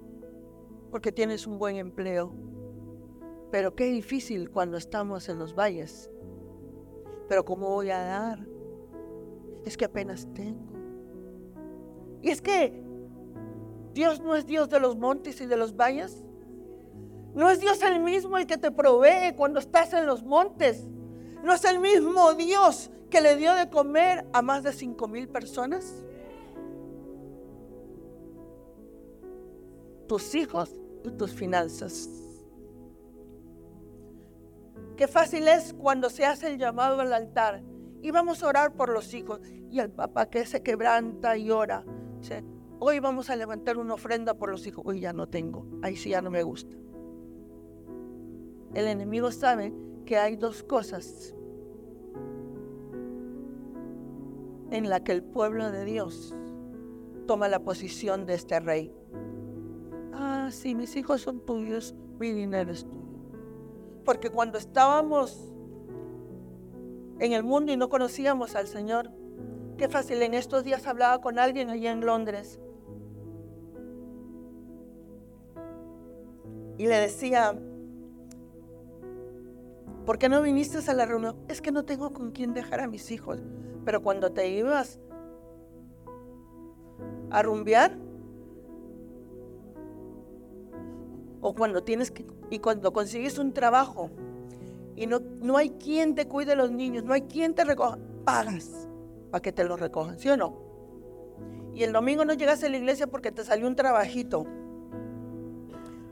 porque 0.91 1.13
tienes 1.13 1.47
un 1.47 1.59
buen 1.59 1.77
empleo. 1.77 2.33
Pero 3.51 3.75
qué 3.75 3.85
difícil 3.85 4.51
cuando 4.51 4.77
estamos 4.77 5.29
en 5.29 5.39
los 5.39 5.55
valles. 5.55 6.11
Pero 7.29 7.45
¿cómo 7.45 7.69
voy 7.71 7.91
a 7.91 7.99
dar? 7.99 8.47
Es 9.65 9.77
que 9.77 9.85
apenas 9.85 10.27
tengo. 10.35 10.73
Y 12.23 12.31
es 12.31 12.41
que 12.41 12.83
Dios 13.93 14.21
no 14.21 14.35
es 14.35 14.47
Dios 14.47 14.69
de 14.69 14.81
los 14.81 14.97
montes 14.97 15.41
y 15.41 15.47
de 15.47 15.57
los 15.57 15.77
valles. 15.77 16.25
No 17.35 17.51
es 17.51 17.61
Dios 17.61 17.83
el 17.83 18.01
mismo 18.01 18.39
el 18.39 18.47
que 18.47 18.57
te 18.57 18.71
provee 18.71 19.35
cuando 19.37 19.61
estás 19.61 19.93
en 19.93 20.07
los 20.07 20.23
montes. 20.23 20.87
No 21.43 21.53
es 21.53 21.65
el 21.65 21.79
mismo 21.79 22.35
Dios 22.35 22.91
que 23.11 23.21
le 23.21 23.37
dio 23.37 23.55
de 23.55 23.69
comer 23.69 24.27
a 24.33 24.43
más 24.43 24.63
de 24.63 24.73
cinco 24.73 25.09
mil 25.09 25.29
personas. 25.29 26.07
tus 30.07 30.35
hijos 30.35 30.71
y 31.05 31.11
tus 31.11 31.33
finanzas. 31.33 32.09
Qué 34.97 35.07
fácil 35.09 35.47
es 35.49 35.75
cuando 35.75 36.11
se 36.11 36.25
hace 36.25 36.49
el 36.49 36.59
llamado 36.59 37.01
al 37.01 37.13
altar 37.13 37.63
y 38.03 38.11
vamos 38.11 38.43
a 38.43 38.49
orar 38.49 38.75
por 38.75 38.89
los 38.89 39.13
hijos 39.15 39.41
y 39.71 39.81
el 39.81 39.91
papá 39.91 40.31
que 40.31 40.47
se 40.47 40.63
quebranta 40.63 41.37
y 41.37 41.51
ora. 41.51 41.85
Hoy 42.79 43.01
vamos 43.01 43.31
a 43.31 43.37
levantar 43.37 43.79
una 43.79 43.95
ofrenda 43.95 44.35
por 44.35 44.51
los 44.51 44.67
hijos. 44.67 44.85
Hoy 44.87 45.01
ya 45.01 45.13
no 45.13 45.29
tengo, 45.29 45.67
ahí 45.83 45.97
sí 45.97 46.11
ya 46.11 46.23
no 46.23 46.31
me 46.31 46.43
gusta. 46.43 46.77
El 48.75 48.87
enemigo 48.87 49.31
sabe 49.31 49.73
que 50.05 50.19
hay 50.19 50.37
dos 50.37 50.63
cosas 50.63 51.35
en 54.71 54.89
la 54.89 55.03
que 55.03 55.13
el 55.13 55.23
pueblo 55.23 55.71
de 55.71 55.85
Dios 55.85 56.35
toma 57.27 57.49
la 57.49 57.61
posición 57.61 58.27
de 58.27 58.35
este 58.35 58.61
rey 58.61 58.93
ah, 60.47 60.51
sí, 60.51 60.75
mis 60.75 60.97
hijos 60.97 61.23
son 61.23 61.41
tuyos, 61.41 61.95
mi 62.19 62.33
dinero 62.33 62.73
es 62.73 62.85
tuyo. 62.85 63.06
Porque 64.07 64.31
cuando 64.31 64.57
estábamos 64.57 65.53
en 67.19 67.33
el 67.33 67.43
mundo 67.43 67.73
y 67.73 67.77
no 67.77 67.89
conocíamos 67.89 68.55
al 68.55 68.69
Señor, 68.69 69.11
qué 69.77 69.89
fácil, 69.89 70.23
en 70.23 70.33
estos 70.33 70.63
días 70.63 70.87
hablaba 70.87 71.21
con 71.21 71.41
alguien 71.41 71.71
allá 71.71 71.91
en 71.91 72.07
Londres. 72.07 72.61
Y 76.79 76.87
le 76.87 77.01
decía, 77.01 77.59
¿por 80.05 80.19
qué 80.19 80.29
no 80.29 80.41
viniste 80.41 80.79
a 80.89 80.95
la 80.95 81.05
reunión? 81.05 81.37
Es 81.49 81.61
que 81.61 81.73
no 81.73 81.85
tengo 81.85 82.13
con 82.13 82.31
quién 82.31 82.55
dejar 82.55 82.81
a 82.81 82.87
mis 82.87 83.11
hijos. 83.11 83.43
Pero 83.85 84.03
cuando 84.03 84.31
te 84.31 84.49
ibas 84.51 85.01
a 87.31 87.43
rumbear, 87.43 87.99
o 91.47 91.55
cuando 91.55 91.85
tienes 91.85 92.11
que, 92.11 92.27
y 92.51 92.59
cuando 92.59 92.93
consigues 92.93 93.39
un 93.39 93.53
trabajo 93.53 94.11
y 94.97 95.07
no, 95.07 95.21
no 95.21 95.57
hay 95.57 95.71
quien 95.71 96.17
te 96.17 96.27
cuide 96.27 96.57
los 96.57 96.73
niños, 96.73 97.05
no 97.05 97.13
hay 97.13 97.23
quien 97.23 97.55
te 97.55 97.63
recoja, 97.63 98.01
pagas 98.25 98.89
para 99.31 99.41
que 99.43 99.53
te 99.53 99.63
los 99.63 99.79
recojan, 99.79 100.19
¿sí 100.19 100.29
o 100.29 100.37
no? 100.37 100.59
Y 101.73 101.85
el 101.85 101.93
domingo 101.93 102.25
no 102.25 102.33
llegas 102.33 102.65
a 102.65 102.69
la 102.69 102.79
iglesia 102.79 103.07
porque 103.07 103.31
te 103.31 103.45
salió 103.45 103.69
un 103.69 103.77
trabajito. 103.77 104.45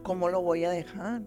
¿Cómo 0.05 0.29
lo 0.29 0.41
voy 0.41 0.65
a 0.67 0.71
dejar? 0.71 1.23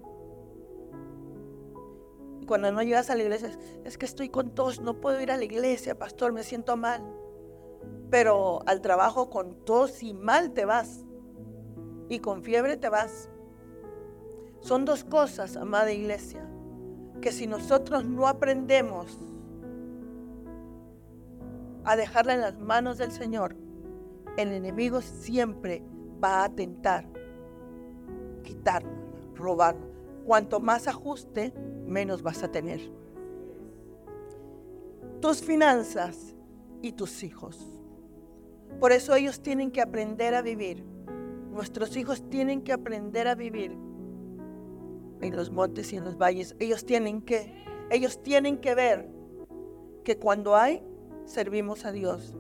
Y 2.39 2.45
cuando 2.45 2.71
no 2.71 2.81
llegas 2.83 3.09
a 3.09 3.15
la 3.15 3.23
iglesia, 3.23 3.51
es 3.83 3.97
que 3.97 4.05
estoy 4.05 4.29
con 4.29 4.51
tos, 4.55 4.79
no 4.79 5.01
puedo 5.01 5.19
ir 5.19 5.31
a 5.31 5.37
la 5.37 5.43
iglesia, 5.43 5.99
pastor, 5.99 6.31
me 6.31 6.43
siento 6.43 6.77
mal. 6.77 7.03
Pero 8.09 8.61
al 8.67 8.79
trabajo 8.79 9.29
con 9.29 9.65
tos 9.65 10.01
y 10.01 10.13
mal 10.13 10.53
te 10.53 10.63
vas. 10.63 11.03
Y 12.07 12.19
con 12.19 12.41
fiebre 12.41 12.77
te 12.77 12.87
vas. 12.87 13.29
Son 14.61 14.85
dos 14.85 15.03
cosas, 15.03 15.55
amada 15.55 15.91
iglesia, 15.91 16.45
que 17.21 17.31
si 17.31 17.47
nosotros 17.47 18.05
no 18.05 18.27
aprendemos 18.27 19.17
a 21.83 21.95
dejarla 21.95 22.33
en 22.33 22.41
las 22.41 22.59
manos 22.59 22.97
del 22.97 23.11
Señor, 23.11 23.55
el 24.37 24.51
enemigo 24.51 25.01
siempre 25.01 25.83
va 26.23 26.43
a 26.43 26.49
tentar 26.49 27.05
quitarnos, 28.43 28.93
robarnos. 29.35 29.87
Cuanto 30.25 30.59
más 30.59 30.87
ajuste, 30.87 31.53
menos 31.85 32.21
vas 32.21 32.43
a 32.43 32.51
tener. 32.51 32.81
Tus 35.21 35.41
finanzas 35.41 36.35
y 36.81 36.91
tus 36.91 37.23
hijos. 37.23 37.65
Por 38.79 38.91
eso 38.91 39.15
ellos 39.15 39.41
tienen 39.41 39.71
que 39.71 39.81
aprender 39.81 40.35
a 40.35 40.41
vivir. 40.41 40.83
Nuestros 41.51 41.95
hijos 41.95 42.29
tienen 42.29 42.61
que 42.61 42.73
aprender 42.73 43.27
a 43.27 43.35
vivir 43.35 43.86
en 45.21 45.35
los 45.35 45.51
montes 45.51 45.91
y 45.93 45.97
en 45.97 46.05
los 46.05 46.17
valles. 46.17 46.55
Ellos 46.59 46.85
tienen 46.85 47.21
que, 47.21 47.53
ellos 47.89 48.21
tienen 48.21 48.57
que 48.57 48.75
ver 48.75 49.09
que 50.03 50.17
cuando 50.17 50.55
hay, 50.55 50.83
servimos 51.25 51.85
a 51.85 51.91
Dios. 51.91 52.33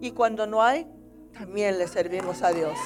Y 0.00 0.12
cuando 0.12 0.46
no 0.46 0.62
hay, 0.62 0.86
también 1.32 1.78
le 1.78 1.88
servimos 1.88 2.42
a 2.42 2.52
Dios. 2.52 2.76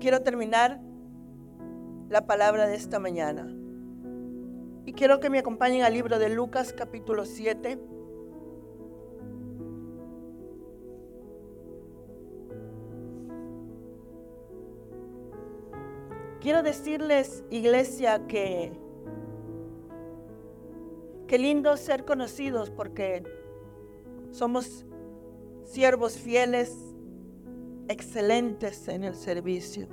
Quiero 0.00 0.22
terminar 0.22 0.80
la 2.08 2.26
palabra 2.26 2.66
de 2.66 2.74
esta 2.74 2.98
mañana. 2.98 3.48
Y 4.84 4.92
quiero 4.94 5.20
que 5.20 5.30
me 5.30 5.38
acompañen 5.38 5.82
al 5.82 5.94
libro 5.94 6.18
de 6.18 6.28
Lucas 6.28 6.74
capítulo 6.76 7.24
7 7.24 7.78
Quiero 16.42 16.64
decirles, 16.64 17.44
iglesia, 17.50 18.26
que 18.26 18.72
qué 21.28 21.38
lindo 21.38 21.76
ser 21.76 22.04
conocidos 22.04 22.68
porque 22.68 23.22
somos 24.32 24.84
siervos 25.62 26.18
fieles, 26.18 26.76
excelentes 27.86 28.88
en 28.88 29.04
el 29.04 29.14
servicio. 29.14 29.86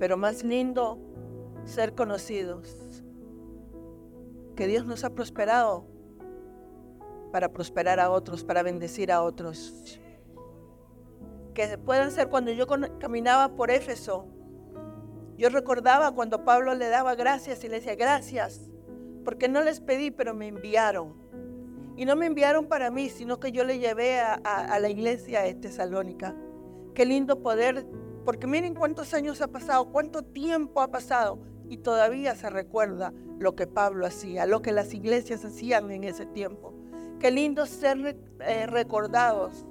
Pero 0.00 0.16
más 0.16 0.42
lindo 0.42 0.98
ser 1.64 1.94
conocidos. 1.94 3.04
Que 4.56 4.66
Dios 4.66 4.84
nos 4.84 5.04
ha 5.04 5.10
prosperado 5.10 5.84
para 7.30 7.52
prosperar 7.52 8.00
a 8.00 8.10
otros, 8.10 8.42
para 8.42 8.64
bendecir 8.64 9.12
a 9.12 9.22
otros. 9.22 10.00
Que 11.54 11.78
puedan 11.78 12.10
ser 12.10 12.28
cuando 12.28 12.50
yo 12.50 12.66
caminaba 12.98 13.54
por 13.54 13.70
Éfeso, 13.70 14.26
yo 15.36 15.48
recordaba 15.48 16.12
cuando 16.12 16.44
Pablo 16.44 16.74
le 16.74 16.88
daba 16.88 17.14
gracias 17.14 17.64
y 17.64 17.68
le 17.68 17.76
decía, 17.76 17.96
gracias, 17.96 18.70
porque 19.24 19.48
no 19.48 19.62
les 19.62 19.80
pedí, 19.80 20.10
pero 20.10 20.34
me 20.34 20.46
enviaron. 20.46 21.14
Y 21.96 22.04
no 22.04 22.16
me 22.16 22.26
enviaron 22.26 22.66
para 22.66 22.90
mí, 22.90 23.08
sino 23.08 23.40
que 23.40 23.52
yo 23.52 23.64
le 23.64 23.78
llevé 23.78 24.20
a, 24.20 24.78
la 24.80 24.88
iglesia 24.88 25.42
de 25.42 25.54
Tesalónica. 25.54 26.34
Qué 26.94 27.04
lindo 27.04 27.40
poder, 27.40 27.86
porque 28.24 28.46
miren 28.46 28.74
cuántos 28.74 29.14
años 29.14 29.40
ha 29.40 29.48
pasado, 29.48 29.86
cuánto 29.86 30.22
tiempo 30.22 30.80
ha 30.80 30.90
pasado, 30.90 31.38
y 31.68 31.78
todavía 31.78 32.34
se 32.34 32.50
recuerda 32.50 33.12
lo 33.38 33.56
que 33.56 33.66
Pablo 33.66 34.06
hacía, 34.06 34.46
lo 34.46 34.62
que 34.62 34.72
las 34.72 34.92
iglesias 34.92 35.44
hacían 35.44 35.90
en 35.90 36.04
ese 36.04 36.26
tiempo. 36.26 36.74
Qué 37.18 37.30
lindo 37.30 37.66
ser 37.66 38.16
eh, 38.40 38.66
recordados, 38.66 39.66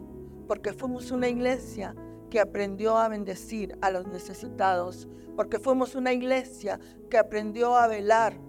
porque 0.48 0.74
fuimos 0.74 1.12
una 1.12 1.30
iglesia 1.30 1.96
que 2.34 2.40
aprendió 2.40 2.98
a 2.98 3.10
bendecir 3.10 3.78
a 3.80 3.92
los 3.92 4.08
necesitados, 4.08 5.08
porque 5.36 5.60
fuimos 5.60 5.94
una 5.94 6.14
iglesia 6.14 6.80
que 7.08 7.20
aprendió 7.20 7.76
a 7.76 7.86
velar 7.86 8.40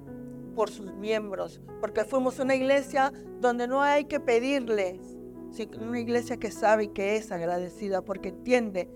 por 0.54 0.70
sus 0.70 0.94
miembros, 0.94 1.60
porque 1.82 2.04
fuimos 2.04 2.38
una 2.38 2.54
iglesia 2.54 3.12
donde 3.42 3.68
no 3.68 3.82
hay 3.82 4.06
que 4.06 4.20
pedirles, 4.20 5.18
sino 5.50 5.86
una 5.86 6.00
iglesia 6.00 6.38
que 6.38 6.50
sabe 6.50 6.84
y 6.84 6.88
que 6.88 7.16
es 7.16 7.30
agradecida, 7.30 8.00
porque 8.00 8.30
entiende 8.30 8.88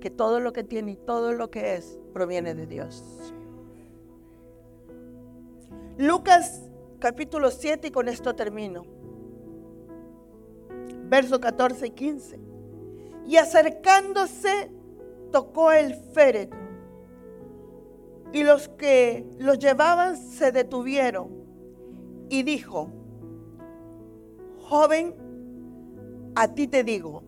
que 0.00 0.10
todo 0.10 0.40
lo 0.40 0.52
que 0.52 0.64
tiene 0.64 0.90
y 0.90 0.96
todo 0.96 1.32
lo 1.32 1.48
que 1.48 1.76
es 1.76 2.00
proviene 2.12 2.56
de 2.56 2.66
Dios. 2.66 3.32
Lucas 5.98 6.68
capítulo 6.98 7.52
7 7.52 7.86
y 7.86 7.90
con 7.92 8.08
esto 8.08 8.34
termino. 8.34 8.82
Verso 11.08 11.38
14 11.38 11.86
y 11.86 11.90
15 11.90 12.47
y 13.28 13.36
acercándose 13.36 14.70
tocó 15.30 15.70
el 15.70 15.94
féretro. 15.94 16.58
Y 18.32 18.42
los 18.42 18.68
que 18.70 19.26
los 19.38 19.58
llevaban 19.58 20.16
se 20.16 20.50
detuvieron 20.50 21.28
y 22.30 22.42
dijo, 22.42 22.90
joven, 24.62 25.14
a 26.36 26.48
ti 26.54 26.68
te 26.68 26.82
digo, 26.84 27.22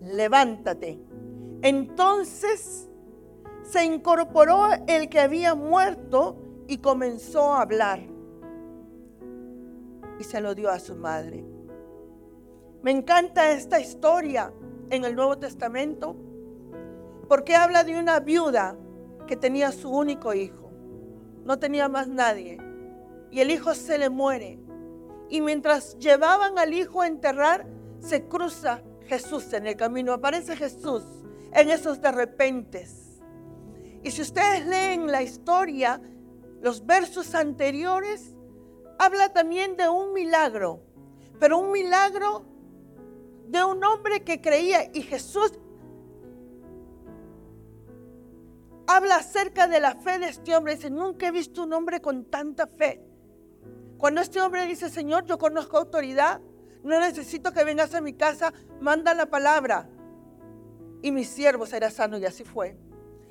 levántate. 0.00 1.00
Entonces 1.62 2.88
se 3.62 3.84
incorporó 3.84 4.66
el 4.88 5.08
que 5.08 5.20
había 5.20 5.54
muerto 5.54 6.42
y 6.66 6.78
comenzó 6.78 7.54
a 7.54 7.62
hablar. 7.62 8.00
Y 10.18 10.24
se 10.24 10.40
lo 10.40 10.56
dio 10.56 10.70
a 10.70 10.80
su 10.80 10.96
madre. 10.96 11.44
Me 12.82 12.90
encanta 12.90 13.52
esta 13.52 13.78
historia 13.78 14.52
en 14.90 15.04
el 15.04 15.14
Nuevo 15.14 15.38
Testamento 15.38 16.16
porque 17.28 17.54
habla 17.54 17.84
de 17.84 17.98
una 17.98 18.20
viuda 18.20 18.76
que 19.26 19.36
tenía 19.36 19.70
su 19.70 19.90
único 19.90 20.32
hijo. 20.32 20.72
No 21.44 21.58
tenía 21.58 21.88
más 21.88 22.08
nadie. 22.08 22.58
Y 23.30 23.40
el 23.40 23.50
hijo 23.50 23.74
se 23.74 23.98
le 23.98 24.08
muere. 24.08 24.58
Y 25.28 25.42
mientras 25.42 25.98
llevaban 25.98 26.58
al 26.58 26.72
hijo 26.72 27.02
a 27.02 27.06
enterrar, 27.06 27.66
se 28.00 28.26
cruza 28.26 28.82
Jesús 29.06 29.52
en 29.52 29.66
el 29.66 29.76
camino. 29.76 30.14
Aparece 30.14 30.56
Jesús 30.56 31.04
en 31.52 31.68
esos 31.68 32.00
de 32.00 32.10
repentes. 32.10 33.20
Y 34.02 34.10
si 34.10 34.22
ustedes 34.22 34.66
leen 34.66 35.12
la 35.12 35.22
historia, 35.22 36.00
los 36.62 36.86
versos 36.86 37.34
anteriores, 37.34 38.34
habla 38.98 39.34
también 39.34 39.76
de 39.76 39.86
un 39.88 40.14
milagro. 40.14 40.80
Pero 41.38 41.58
un 41.58 41.72
milagro 41.72 42.46
de 43.48 43.64
un 43.64 43.82
hombre 43.82 44.22
que 44.24 44.40
creía 44.40 44.90
y 44.92 45.02
Jesús 45.02 45.58
habla 48.86 49.16
acerca 49.16 49.66
de 49.66 49.80
la 49.80 49.94
fe 49.94 50.18
de 50.18 50.28
este 50.28 50.54
hombre. 50.54 50.76
Dice, 50.76 50.90
nunca 50.90 51.28
he 51.28 51.30
visto 51.30 51.62
un 51.62 51.72
hombre 51.72 52.00
con 52.00 52.26
tanta 52.26 52.66
fe. 52.66 53.02
Cuando 53.96 54.20
este 54.20 54.40
hombre 54.40 54.66
dice, 54.66 54.90
Señor, 54.90 55.24
yo 55.24 55.38
conozco 55.38 55.78
autoridad, 55.78 56.40
no 56.82 57.00
necesito 57.00 57.52
que 57.52 57.64
vengas 57.64 57.94
a 57.94 58.00
mi 58.00 58.12
casa, 58.12 58.52
manda 58.80 59.14
la 59.14 59.26
palabra. 59.26 59.88
Y 61.02 61.10
mi 61.10 61.24
siervo 61.24 61.64
será 61.64 61.90
sano 61.90 62.18
y 62.18 62.24
así 62.26 62.44
fue. 62.44 62.76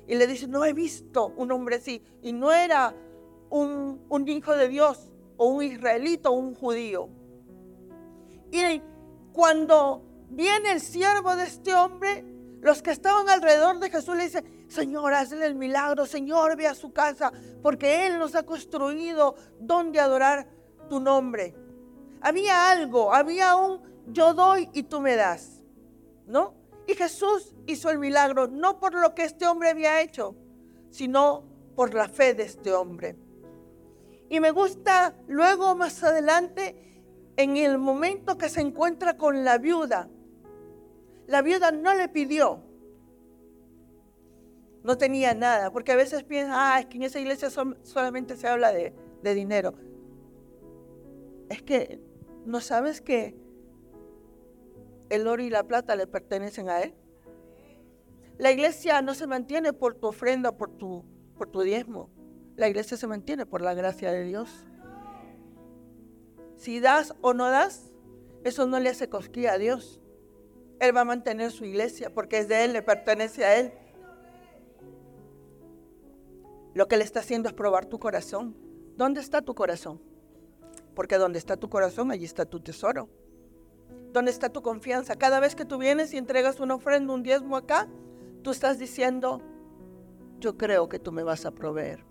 Y 0.08 0.16
le 0.16 0.26
dice, 0.26 0.48
no 0.48 0.64
he 0.64 0.72
visto 0.72 1.32
un 1.36 1.52
hombre 1.52 1.76
así. 1.76 2.02
Y 2.22 2.32
no 2.32 2.50
era 2.52 2.94
un, 3.50 4.04
un 4.08 4.28
hijo 4.28 4.56
de 4.56 4.68
Dios 4.68 5.12
o 5.36 5.46
un 5.46 5.62
israelito 5.62 6.30
o 6.30 6.34
un 6.34 6.54
judío. 6.54 7.08
Y 8.50 8.82
cuando 9.32 10.07
viene 10.30 10.72
el 10.72 10.80
siervo 10.80 11.36
de 11.36 11.44
este 11.44 11.74
hombre, 11.74 12.24
los 12.60 12.82
que 12.82 12.90
estaban 12.90 13.28
alrededor 13.28 13.78
de 13.78 13.90
Jesús 13.90 14.16
le 14.16 14.24
dicen, 14.24 14.66
Señor, 14.68 15.14
hazle 15.14 15.46
el 15.46 15.54
milagro, 15.54 16.06
Señor, 16.06 16.56
ve 16.56 16.66
a 16.66 16.74
su 16.74 16.92
casa, 16.92 17.32
porque 17.62 18.06
Él 18.06 18.18
nos 18.18 18.34
ha 18.34 18.42
construido 18.44 19.36
donde 19.60 20.00
adorar 20.00 20.48
tu 20.88 21.00
nombre. 21.00 21.54
Había 22.20 22.70
algo, 22.70 23.14
había 23.14 23.56
un 23.56 23.80
yo 24.10 24.34
doy 24.34 24.68
y 24.72 24.84
tú 24.84 25.00
me 25.00 25.16
das, 25.16 25.62
¿no? 26.26 26.54
Y 26.86 26.94
Jesús 26.94 27.54
hizo 27.66 27.90
el 27.90 27.98
milagro 27.98 28.48
no 28.48 28.80
por 28.80 28.94
lo 28.94 29.14
que 29.14 29.24
este 29.24 29.46
hombre 29.46 29.68
había 29.68 30.00
hecho, 30.00 30.34
sino 30.90 31.44
por 31.76 31.94
la 31.94 32.08
fe 32.08 32.34
de 32.34 32.44
este 32.44 32.72
hombre. 32.72 33.16
Y 34.30 34.40
me 34.40 34.50
gusta 34.50 35.14
luego 35.26 35.74
más 35.74 36.02
adelante, 36.02 37.02
en 37.36 37.56
el 37.56 37.78
momento 37.78 38.36
que 38.36 38.48
se 38.48 38.60
encuentra 38.60 39.16
con 39.16 39.44
la 39.44 39.58
viuda, 39.58 40.08
la 41.28 41.42
viuda 41.42 41.70
no 41.70 41.94
le 41.94 42.08
pidió. 42.08 42.62
No 44.82 44.96
tenía 44.96 45.34
nada, 45.34 45.70
porque 45.70 45.92
a 45.92 45.96
veces 45.96 46.24
piensan, 46.24 46.54
ah, 46.56 46.80
es 46.80 46.86
que 46.86 46.96
en 46.96 47.02
esa 47.02 47.20
iglesia 47.20 47.50
solamente 47.50 48.36
se 48.36 48.48
habla 48.48 48.72
de, 48.72 48.94
de 49.22 49.34
dinero. 49.34 49.74
Es 51.50 51.62
que 51.62 52.00
no 52.46 52.60
sabes 52.60 53.02
que 53.02 53.36
el 55.10 55.26
oro 55.26 55.42
y 55.42 55.50
la 55.50 55.64
plata 55.64 55.96
le 55.96 56.06
pertenecen 56.06 56.70
a 56.70 56.80
Él. 56.80 56.94
La 58.38 58.50
iglesia 58.50 59.02
no 59.02 59.14
se 59.14 59.26
mantiene 59.26 59.74
por 59.74 59.94
tu 59.94 60.06
ofrenda, 60.06 60.56
por 60.56 60.70
tu, 60.70 61.04
por 61.36 61.50
tu 61.50 61.60
diezmo. 61.60 62.08
La 62.56 62.68
iglesia 62.68 62.96
se 62.96 63.06
mantiene 63.06 63.44
por 63.44 63.60
la 63.60 63.74
gracia 63.74 64.10
de 64.12 64.24
Dios. 64.24 64.64
Si 66.56 66.80
das 66.80 67.14
o 67.20 67.34
no 67.34 67.50
das, 67.50 67.92
eso 68.44 68.66
no 68.66 68.80
le 68.80 68.88
hace 68.88 69.10
cosquilla 69.10 69.52
a 69.52 69.58
Dios. 69.58 70.00
Él 70.80 70.96
va 70.96 71.00
a 71.00 71.04
mantener 71.04 71.50
su 71.50 71.64
iglesia 71.64 72.10
porque 72.10 72.38
es 72.38 72.48
de 72.48 72.64
Él, 72.64 72.72
le 72.72 72.82
pertenece 72.82 73.44
a 73.44 73.58
Él. 73.58 73.72
Lo 76.74 76.86
que 76.86 76.96
le 76.96 77.04
está 77.04 77.20
haciendo 77.20 77.48
es 77.48 77.54
probar 77.54 77.86
tu 77.86 77.98
corazón. 77.98 78.54
¿Dónde 78.96 79.20
está 79.20 79.42
tu 79.42 79.54
corazón? 79.54 80.00
Porque 80.94 81.16
donde 81.16 81.38
está 81.38 81.56
tu 81.56 81.68
corazón, 81.68 82.10
allí 82.10 82.24
está 82.24 82.44
tu 82.44 82.60
tesoro. 82.60 83.08
¿Dónde 84.12 84.30
está 84.30 84.48
tu 84.48 84.62
confianza? 84.62 85.16
Cada 85.16 85.40
vez 85.40 85.54
que 85.54 85.64
tú 85.64 85.78
vienes 85.78 86.12
y 86.14 86.18
entregas 86.18 86.60
una 86.60 86.74
ofrenda, 86.74 87.12
un 87.12 87.22
diezmo 87.22 87.56
acá, 87.56 87.88
tú 88.42 88.50
estás 88.50 88.78
diciendo, 88.78 89.42
yo 90.38 90.56
creo 90.56 90.88
que 90.88 90.98
tú 90.98 91.12
me 91.12 91.22
vas 91.22 91.46
a 91.46 91.50
proveer. 91.50 92.04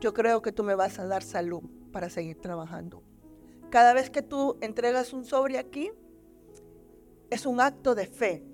Yo 0.00 0.12
creo 0.12 0.42
que 0.42 0.52
tú 0.52 0.62
me 0.64 0.74
vas 0.74 0.98
a 0.98 1.06
dar 1.06 1.22
salud 1.22 1.62
para 1.92 2.10
seguir 2.10 2.40
trabajando. 2.40 3.02
Cada 3.70 3.94
vez 3.94 4.10
que 4.10 4.22
tú 4.22 4.58
entregas 4.60 5.12
un 5.12 5.24
sobre 5.24 5.58
aquí, 5.58 5.90
es 7.32 7.46
un 7.46 7.60
acto 7.60 7.94
de 7.94 8.06
fe 8.06 8.44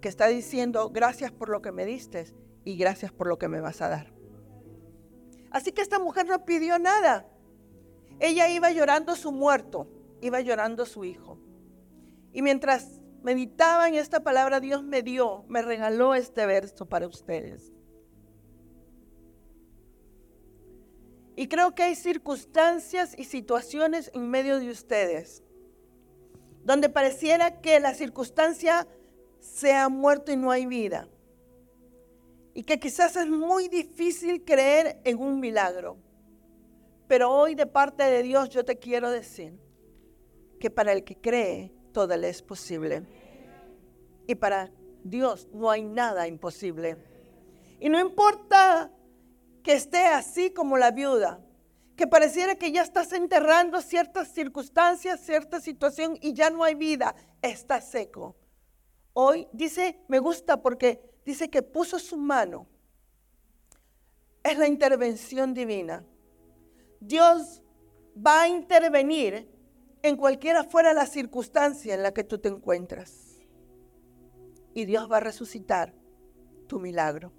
que 0.00 0.08
está 0.08 0.28
diciendo 0.28 0.88
gracias 0.88 1.30
por 1.30 1.50
lo 1.50 1.60
que 1.60 1.72
me 1.72 1.84
diste 1.84 2.32
y 2.64 2.78
gracias 2.78 3.12
por 3.12 3.26
lo 3.26 3.38
que 3.38 3.48
me 3.48 3.60
vas 3.60 3.82
a 3.82 3.88
dar. 3.88 4.14
Así 5.50 5.72
que 5.72 5.82
esta 5.82 5.98
mujer 5.98 6.26
no 6.26 6.44
pidió 6.46 6.78
nada. 6.78 7.28
Ella 8.18 8.48
iba 8.48 8.70
llorando 8.70 9.14
su 9.14 9.30
muerto, 9.30 9.90
iba 10.22 10.40
llorando 10.40 10.86
su 10.86 11.04
hijo. 11.04 11.38
Y 12.32 12.40
mientras 12.40 13.00
meditaba 13.22 13.88
en 13.88 13.94
esta 13.94 14.20
palabra, 14.20 14.58
Dios 14.60 14.82
me 14.82 15.02
dio, 15.02 15.44
me 15.48 15.60
regaló 15.60 16.14
este 16.14 16.46
verso 16.46 16.86
para 16.86 17.06
ustedes. 17.06 17.72
Y 21.36 21.48
creo 21.48 21.74
que 21.74 21.82
hay 21.82 21.94
circunstancias 21.94 23.14
y 23.18 23.24
situaciones 23.24 24.10
en 24.14 24.30
medio 24.30 24.58
de 24.58 24.70
ustedes 24.70 25.42
donde 26.66 26.88
pareciera 26.88 27.60
que 27.60 27.78
la 27.78 27.94
circunstancia 27.94 28.88
se 29.38 29.72
ha 29.72 29.88
muerto 29.88 30.32
y 30.32 30.36
no 30.36 30.50
hay 30.50 30.66
vida. 30.66 31.08
y 32.54 32.62
que 32.62 32.80
quizás 32.80 33.14
es 33.16 33.28
muy 33.28 33.68
difícil 33.68 34.42
creer 34.42 34.98
en 35.04 35.18
un 35.18 35.38
milagro. 35.40 35.98
Pero 37.06 37.30
hoy 37.30 37.54
de 37.54 37.66
parte 37.66 38.02
de 38.02 38.22
Dios 38.22 38.48
yo 38.48 38.64
te 38.64 38.78
quiero 38.78 39.10
decir 39.10 39.52
que 40.58 40.70
para 40.70 40.92
el 40.92 41.04
que 41.04 41.16
cree 41.16 41.70
todo 41.92 42.16
le 42.16 42.30
es 42.30 42.40
posible. 42.40 43.02
Y 44.26 44.36
para 44.36 44.70
Dios 45.04 45.48
no 45.52 45.70
hay 45.70 45.82
nada 45.82 46.26
imposible. 46.26 46.96
Y 47.78 47.90
no 47.90 48.00
importa 48.00 48.90
que 49.62 49.74
esté 49.74 50.06
así 50.06 50.50
como 50.50 50.78
la 50.78 50.92
viuda, 50.92 51.45
que 51.96 52.06
pareciera 52.06 52.56
que 52.56 52.70
ya 52.72 52.82
estás 52.82 53.12
enterrando 53.12 53.80
ciertas 53.80 54.28
circunstancias, 54.28 55.20
cierta 55.20 55.60
situación 55.60 56.18
y 56.20 56.34
ya 56.34 56.50
no 56.50 56.62
hay 56.62 56.74
vida, 56.74 57.14
está 57.40 57.80
seco. 57.80 58.36
Hoy 59.14 59.48
dice, 59.52 59.98
me 60.08 60.18
gusta 60.18 60.60
porque 60.60 61.00
dice 61.24 61.48
que 61.48 61.62
puso 61.62 61.98
su 61.98 62.18
mano. 62.18 62.66
Es 64.44 64.58
la 64.58 64.68
intervención 64.68 65.54
divina. 65.54 66.04
Dios 67.00 67.62
va 68.14 68.42
a 68.42 68.48
intervenir 68.48 69.50
en 70.02 70.16
cualquiera 70.16 70.64
fuera 70.64 70.92
la 70.92 71.06
circunstancia 71.06 71.94
en 71.94 72.02
la 72.02 72.12
que 72.12 72.24
tú 72.24 72.38
te 72.38 72.48
encuentras. 72.48 73.38
Y 74.74 74.84
Dios 74.84 75.10
va 75.10 75.16
a 75.16 75.20
resucitar 75.20 75.94
tu 76.66 76.78
milagro. 76.78 77.32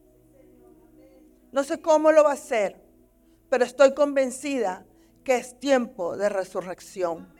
No 1.51 1.63
sé 1.63 1.79
cómo 1.79 2.11
lo 2.11 2.23
va 2.23 2.31
a 2.31 2.33
hacer, 2.33 2.86
pero 3.49 3.63
estoy 3.63 3.93
convencida 3.93 4.85
que 5.23 5.37
es 5.37 5.59
tiempo 5.59 6.17
de 6.17 6.29
resurrección. 6.29 7.33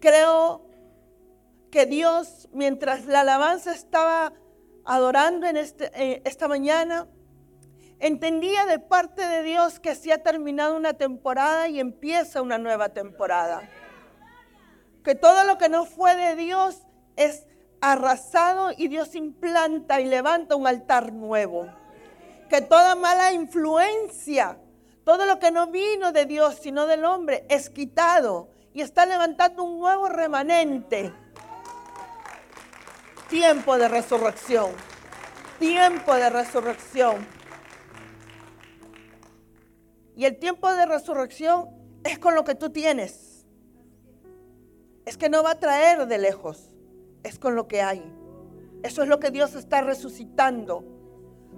Creo 0.00 0.64
que 1.70 1.86
Dios, 1.86 2.48
mientras 2.52 3.06
la 3.06 3.20
alabanza 3.20 3.72
estaba 3.72 4.32
adorando 4.84 5.46
en 5.46 5.56
este, 5.56 5.90
eh, 5.94 6.22
esta 6.24 6.48
mañana, 6.48 7.08
entendía 7.98 8.64
de 8.66 8.78
parte 8.78 9.26
de 9.26 9.42
Dios 9.42 9.80
que 9.80 9.94
se 9.94 10.12
ha 10.12 10.22
terminado 10.22 10.76
una 10.76 10.94
temporada 10.94 11.68
y 11.68 11.80
empieza 11.80 12.42
una 12.42 12.58
nueva 12.58 12.90
temporada. 12.90 13.68
Que 15.02 15.14
todo 15.14 15.44
lo 15.44 15.58
que 15.58 15.68
no 15.68 15.84
fue 15.84 16.14
de 16.14 16.36
Dios 16.36 16.86
es 17.16 17.46
arrasado 17.80 18.70
y 18.76 18.88
Dios 18.88 19.14
implanta 19.14 20.00
y 20.00 20.04
levanta 20.04 20.56
un 20.56 20.66
altar 20.66 21.12
nuevo. 21.12 21.66
Que 22.48 22.60
toda 22.60 22.94
mala 22.94 23.32
influencia, 23.32 24.58
todo 25.08 25.24
lo 25.24 25.38
que 25.38 25.50
no 25.50 25.68
vino 25.68 26.12
de 26.12 26.26
Dios 26.26 26.58
sino 26.60 26.86
del 26.86 27.06
hombre 27.06 27.46
es 27.48 27.70
quitado 27.70 28.50
y 28.74 28.82
está 28.82 29.06
levantando 29.06 29.64
un 29.64 29.78
nuevo 29.78 30.06
remanente 30.10 31.14
Tiempo 33.30 33.78
de 33.78 33.88
resurrección. 33.88 34.70
Tiempo 35.58 36.14
de 36.14 36.28
resurrección. 36.28 37.26
Y 40.14 40.26
el 40.26 40.38
tiempo 40.38 40.70
de 40.74 40.84
resurrección 40.84 41.70
es 42.04 42.18
con 42.18 42.34
lo 42.34 42.44
que 42.44 42.54
tú 42.54 42.68
tienes. 42.68 43.46
Es 45.06 45.16
que 45.16 45.30
no 45.30 45.42
va 45.42 45.52
a 45.52 45.58
traer 45.58 46.06
de 46.06 46.18
lejos. 46.18 46.70
Es 47.22 47.38
con 47.38 47.54
lo 47.54 47.66
que 47.66 47.80
hay. 47.80 48.02
Eso 48.82 49.02
es 49.02 49.08
lo 49.08 49.18
que 49.18 49.30
Dios 49.30 49.54
está 49.54 49.80
resucitando. 49.80 50.84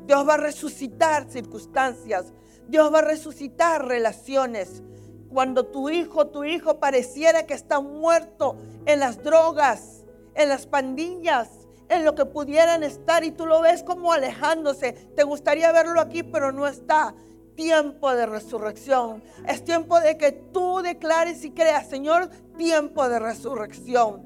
Dios 0.07 0.29
va 0.29 0.35
a 0.35 0.39
resucitar 0.39 1.29
circunstancias. 1.29 2.33
Dios 2.69 2.93
va 2.93 3.01
a 3.01 3.03
resucitar 3.03 3.87
relaciones. 3.87 4.83
Cuando 5.29 5.67
tu 5.67 5.91
hijo, 5.91 6.29
tu 6.29 6.45
hijo 6.45 6.81
pareciera 6.81 7.47
que 7.47 7.55
está 7.55 7.81
muerto 7.81 8.57
en 8.87 9.01
las 9.01 9.23
drogas, 9.23 10.05
en 10.35 10.49
las 10.49 10.67
pandillas, 10.67 11.49
en 11.89 12.05
lo 12.05 12.15
que 12.15 12.25
pudieran 12.25 12.83
estar 12.83 13.25
y 13.25 13.33
tú 13.33 13.47
lo 13.47 13.61
ves 13.61 13.83
como 13.83 14.13
alejándose. 14.13 14.93
Te 14.93 15.25
gustaría 15.25 15.73
verlo 15.73 16.01
aquí, 16.01 16.23
pero 16.23 16.53
no 16.53 16.67
está. 16.67 17.15
Tiempo 17.57 18.15
de 18.15 18.27
resurrección. 18.27 19.23
Es 19.47 19.65
tiempo 19.65 20.01
de 20.01 20.17
que 20.17 20.33
tú 20.33 20.81
declares 20.83 21.45
y 21.45 21.51
creas, 21.51 21.89
Señor, 21.89 22.31
tiempo 22.57 23.09
de 23.09 23.19
resurrección. 23.19 24.23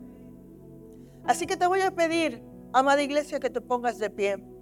Así 1.24 1.46
que 1.46 1.56
te 1.56 1.66
voy 1.66 1.80
a 1.80 1.90
pedir, 1.90 2.42
amada 2.72 3.02
iglesia, 3.02 3.40
que 3.40 3.50
te 3.50 3.60
pongas 3.60 3.98
de 3.98 4.10
pie. 4.10 4.53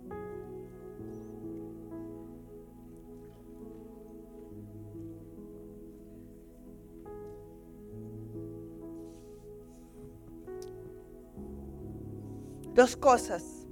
Dos 12.75 12.97
cosas 12.97 13.67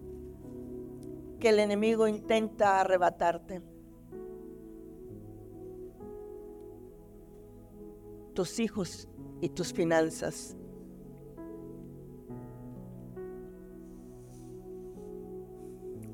que 1.38 1.48
el 1.48 1.58
enemigo 1.58 2.06
intenta 2.06 2.80
arrebatarte. 2.80 3.62
Tus 8.34 8.60
hijos 8.60 9.08
y 9.40 9.48
tus 9.48 9.72
finanzas. 9.72 10.54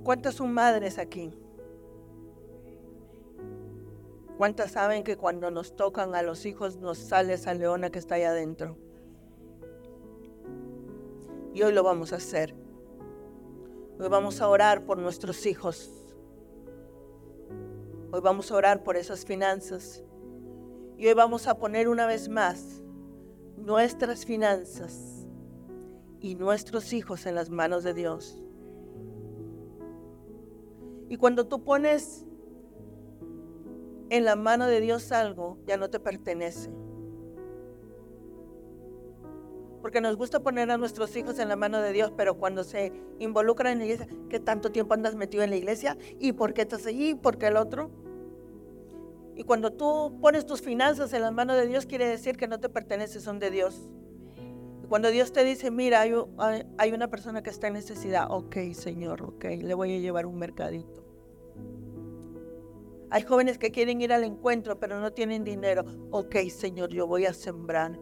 ¿Cuántas 0.05 0.37
son 0.37 0.55
madres 0.55 0.99
aquí? 0.99 1.33
¿Cuántas 4.39 4.71
saben 4.71 5.03
que 5.03 5.17
cuando 5.17 5.51
nos 5.51 5.75
tocan 5.75 6.15
a 6.15 6.23
los 6.23 6.47
hijos 6.47 6.77
nos 6.77 6.99
sale 6.99 7.33
esa 7.33 7.53
leona 7.53 7.91
que 7.91 7.99
está 7.99 8.15
allá 8.15 8.31
adentro? 8.31 8.77
Y 11.53 11.63
hoy 11.63 11.73
lo 11.73 11.83
vamos 11.83 12.13
a 12.13 12.17
hacer. 12.17 12.66
Hoy 13.99 14.09
vamos 14.11 14.43
a 14.43 14.49
orar 14.49 14.85
por 14.85 14.99
nuestros 14.99 15.47
hijos. 15.47 15.91
Hoy 18.13 18.21
vamos 18.21 18.53
a 18.53 18.57
orar 18.57 18.83
por 18.83 18.95
esas 18.95 19.25
finanzas. 19.25 20.05
Y 20.99 21.07
hoy 21.07 21.15
vamos 21.15 21.47
a 21.47 21.59
poner 21.59 21.89
una 21.89 22.07
vez 22.07 22.29
más 22.29 22.83
nuestras 23.57 24.27
finanzas 24.27 25.27
y 26.21 26.35
nuestros 26.35 26.93
hijos 26.93 27.25
en 27.25 27.35
las 27.35 27.49
manos 27.49 27.85
de 27.85 27.95
Dios. 27.95 28.39
Y 31.09 31.17
cuando 31.17 31.47
tú 31.47 31.65
pones 31.65 32.27
en 34.11 34.27
la 34.27 34.37
mano 34.37 34.67
de 34.67 34.83
Dios 34.83 35.11
algo, 35.11 35.57
ya 35.67 35.79
no 35.79 35.89
te 35.89 36.01
pertenece 36.01 36.71
porque 39.81 40.01
nos 40.01 40.17
gusta 40.17 40.41
poner 40.41 40.71
a 40.71 40.79
nuestros 40.79 41.17
hijos 41.17 41.39
en 41.39 41.49
la 41.49 41.57
mano 41.57 41.81
de 41.81 41.93
Dios, 41.93 42.13
pero 42.17 42.37
cuando 42.37 42.65
se 42.65 42.93
involucran 43.19 43.75
en 43.75 43.79
la 43.79 43.85
iglesia, 43.85 44.09
¿qué 44.29 44.41
tanto 44.41 44.71
tiempo 44.71 44.95
andas 44.95 45.15
metido 45.15 45.43
en 45.43 45.51
la 45.51 45.57
iglesia? 45.57 45.97
¿Y 46.19 46.33
por 46.33 46.55
qué 46.55 46.63
estás 46.63 46.87
allí? 46.87 47.11
¿Y 47.11 47.15
por 47.15 47.39
qué 47.39 47.49
el 47.49 47.57
otro? 47.57 47.91
Y 49.37 49.45
cuando 49.45 49.73
tú 49.73 50.19
pones 50.21 50.47
tus 50.47 50.63
finanzas 50.63 51.13
en 51.13 51.23
las 51.23 51.33
manos 51.33 51.57
de 51.57 51.67
Dios, 51.67 51.87
quiere 51.87 52.07
decir 52.07 52.37
que 52.37 52.49
no 52.49 52.59
te 52.59 52.69
perteneces, 52.69 53.23
son 53.23 53.39
de 53.39 53.51
Dios. 53.51 53.91
Y 54.83 54.87
cuando 54.87 55.11
Dios 55.11 55.33
te 55.33 55.45
dice, 55.45 55.71
mira, 55.71 56.01
hay, 56.01 56.13
hay 56.79 56.93
una 56.93 57.09
persona 57.09 57.43
que 57.43 57.51
está 57.51 57.67
en 57.67 57.75
necesidad, 57.75 58.29
ok, 58.31 58.57
Señor, 58.73 59.23
ok, 59.23 59.45
le 59.61 59.75
voy 59.75 59.95
a 59.95 59.99
llevar 59.99 60.27
un 60.27 60.39
mercadito. 60.39 61.05
Hay 63.11 63.23
jóvenes 63.23 63.59
que 63.59 63.71
quieren 63.71 64.01
ir 64.01 64.13
al 64.13 64.25
encuentro, 64.25 64.81
pero 64.81 65.01
no 65.01 65.13
tienen 65.13 65.45
dinero. 65.45 65.85
Ok, 66.11 66.37
Señor, 66.49 66.91
yo 66.91 67.07
voy 67.07 67.27
a 67.27 67.33
sembrar 67.33 67.99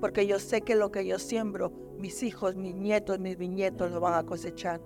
porque 0.00 0.26
yo 0.26 0.38
sé 0.38 0.62
que 0.62 0.74
lo 0.74 0.90
que 0.90 1.06
yo 1.06 1.18
siembro, 1.18 1.72
mis 1.98 2.22
hijos, 2.22 2.56
mis 2.56 2.74
nietos, 2.74 3.18
mis 3.18 3.36
bisnietos 3.36 3.90
lo 3.90 4.00
van 4.00 4.14
a 4.14 4.26
cosechar. 4.26 4.80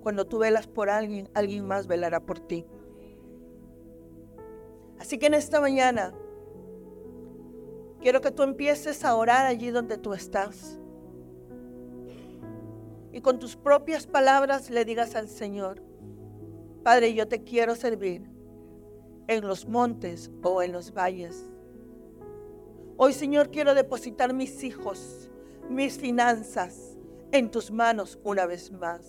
Cuando 0.00 0.26
tú 0.26 0.38
velas 0.38 0.66
por 0.66 0.90
alguien, 0.90 1.28
alguien 1.34 1.66
más 1.66 1.86
velará 1.86 2.20
por 2.20 2.38
ti. 2.38 2.64
Así 4.98 5.18
que 5.18 5.26
en 5.26 5.34
esta 5.34 5.60
mañana 5.60 6.14
quiero 8.00 8.20
que 8.20 8.30
tú 8.30 8.42
empieces 8.42 9.04
a 9.04 9.14
orar 9.16 9.46
allí 9.46 9.70
donde 9.70 9.98
tú 9.98 10.14
estás. 10.14 10.78
Y 13.12 13.20
con 13.20 13.38
tus 13.38 13.56
propias 13.56 14.06
palabras 14.06 14.70
le 14.70 14.84
digas 14.84 15.14
al 15.14 15.28
Señor, 15.28 15.82
Padre, 16.82 17.14
yo 17.14 17.26
te 17.26 17.42
quiero 17.42 17.74
servir 17.74 18.30
en 19.26 19.46
los 19.46 19.66
montes 19.66 20.30
o 20.42 20.62
en 20.62 20.72
los 20.72 20.92
valles. 20.94 21.50
Hoy, 23.00 23.12
Señor, 23.12 23.52
quiero 23.52 23.76
depositar 23.76 24.34
mis 24.34 24.64
hijos, 24.64 25.30
mis 25.70 25.98
finanzas 25.98 26.96
en 27.30 27.48
tus 27.48 27.70
manos 27.70 28.18
una 28.24 28.44
vez 28.44 28.72
más. 28.72 29.02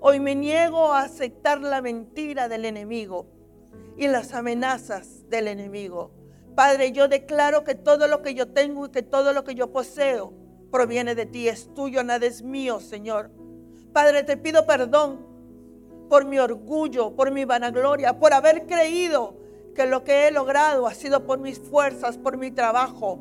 Hoy 0.00 0.20
me 0.20 0.34
niego 0.34 0.94
a 0.94 1.02
aceptar 1.02 1.60
la 1.60 1.82
mentira 1.82 2.48
del 2.48 2.64
enemigo 2.64 3.26
y 3.98 4.08
las 4.08 4.32
amenazas 4.32 5.28
del 5.28 5.48
enemigo. 5.48 6.12
Padre, 6.54 6.92
yo 6.92 7.08
declaro 7.08 7.62
que 7.62 7.74
todo 7.74 8.08
lo 8.08 8.22
que 8.22 8.32
yo 8.32 8.48
tengo 8.48 8.86
y 8.86 8.88
que 8.88 9.02
todo 9.02 9.34
lo 9.34 9.44
que 9.44 9.54
yo 9.54 9.70
poseo 9.70 10.32
proviene 10.72 11.14
de 11.14 11.26
ti, 11.26 11.46
es 11.46 11.68
tuyo, 11.74 12.02
nada 12.02 12.24
es 12.24 12.40
mío, 12.40 12.80
Señor. 12.80 13.30
Padre, 13.92 14.22
te 14.22 14.38
pido 14.38 14.64
perdón 14.64 15.26
por 16.08 16.24
mi 16.24 16.38
orgullo, 16.38 17.14
por 17.14 17.32
mi 17.32 17.44
vanagloria, 17.44 18.18
por 18.18 18.32
haber 18.32 18.66
creído 18.66 19.36
que 19.74 19.86
lo 19.86 20.04
que 20.04 20.26
he 20.26 20.30
logrado 20.30 20.86
ha 20.86 20.94
sido 20.94 21.24
por 21.24 21.38
mis 21.38 21.58
fuerzas, 21.58 22.18
por 22.18 22.36
mi 22.36 22.50
trabajo. 22.50 23.20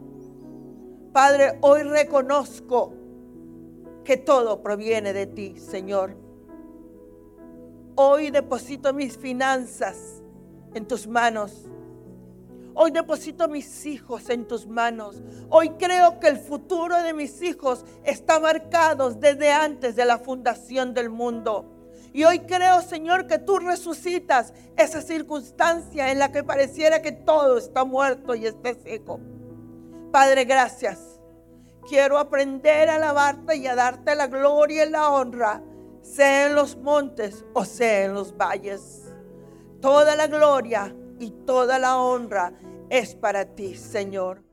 Padre, 1.14 1.58
hoy 1.62 1.84
reconozco 1.84 2.94
que 4.04 4.18
todo 4.18 4.62
proviene 4.62 5.14
de 5.14 5.28
ti, 5.28 5.58
Señor. 5.58 6.16
Hoy 7.96 8.32
deposito 8.32 8.94
mis 8.94 9.18
finanzas 9.18 10.22
en 10.74 10.88
tus 10.88 11.08
manos. 11.08 11.68
Hoy 12.74 12.92
deposito 12.92 13.48
mis 13.48 13.86
hijos 13.88 14.30
en 14.30 14.48
tus 14.48 14.68
manos. 14.68 15.22
Hoy 15.50 15.72
creo 15.80 16.20
que 16.20 16.28
el 16.28 16.38
futuro 16.38 17.02
de 17.02 17.14
mis 17.14 17.42
hijos 17.42 17.84
está 18.04 18.40
marcado 18.40 19.10
desde 19.10 19.52
antes 19.52 19.96
de 19.96 20.06
la 20.06 20.20
fundación 20.20 20.94
del 20.94 21.10
mundo. 21.10 21.77
Y 22.14 22.24
hoy 22.24 22.40
creo, 22.40 22.82
Señor, 22.82 23.28
que 23.28 23.40
tú 23.40 23.60
resucitas 23.60 24.54
esa 24.76 25.02
circunstancia 25.02 26.12
en 26.12 26.20
la 26.20 26.32
que 26.32 26.44
pareciera 26.44 27.02
que 27.02 27.12
todo 27.12 27.58
está 27.58 27.84
muerto 27.84 28.36
y 28.36 28.46
está 28.46 28.74
seco. 28.74 29.20
Padre, 30.12 30.46
gracias. 30.46 31.20
Quiero 31.88 32.18
aprender 32.18 32.90
a 32.90 32.96
alabarte 32.96 33.56
y 33.56 33.68
a 33.68 33.76
darte 33.76 34.16
la 34.16 34.28
gloria 34.28 34.86
y 34.86 34.90
la 34.90 35.10
honra, 35.10 35.62
sea 36.02 36.48
en 36.48 36.56
los 36.56 36.76
montes 36.78 37.46
o 37.54 37.66
sea 37.66 38.06
en 38.06 38.14
los 38.14 38.36
valles. 38.36 39.14
Toda 39.82 40.16
la 40.16 40.28
gloria 40.28 40.94
y 41.20 41.32
toda 41.32 41.80
la 41.80 41.98
honra 41.98 42.54
es 42.90 43.16
para 43.16 43.46
ti, 43.46 43.76
Señor. 43.76 44.44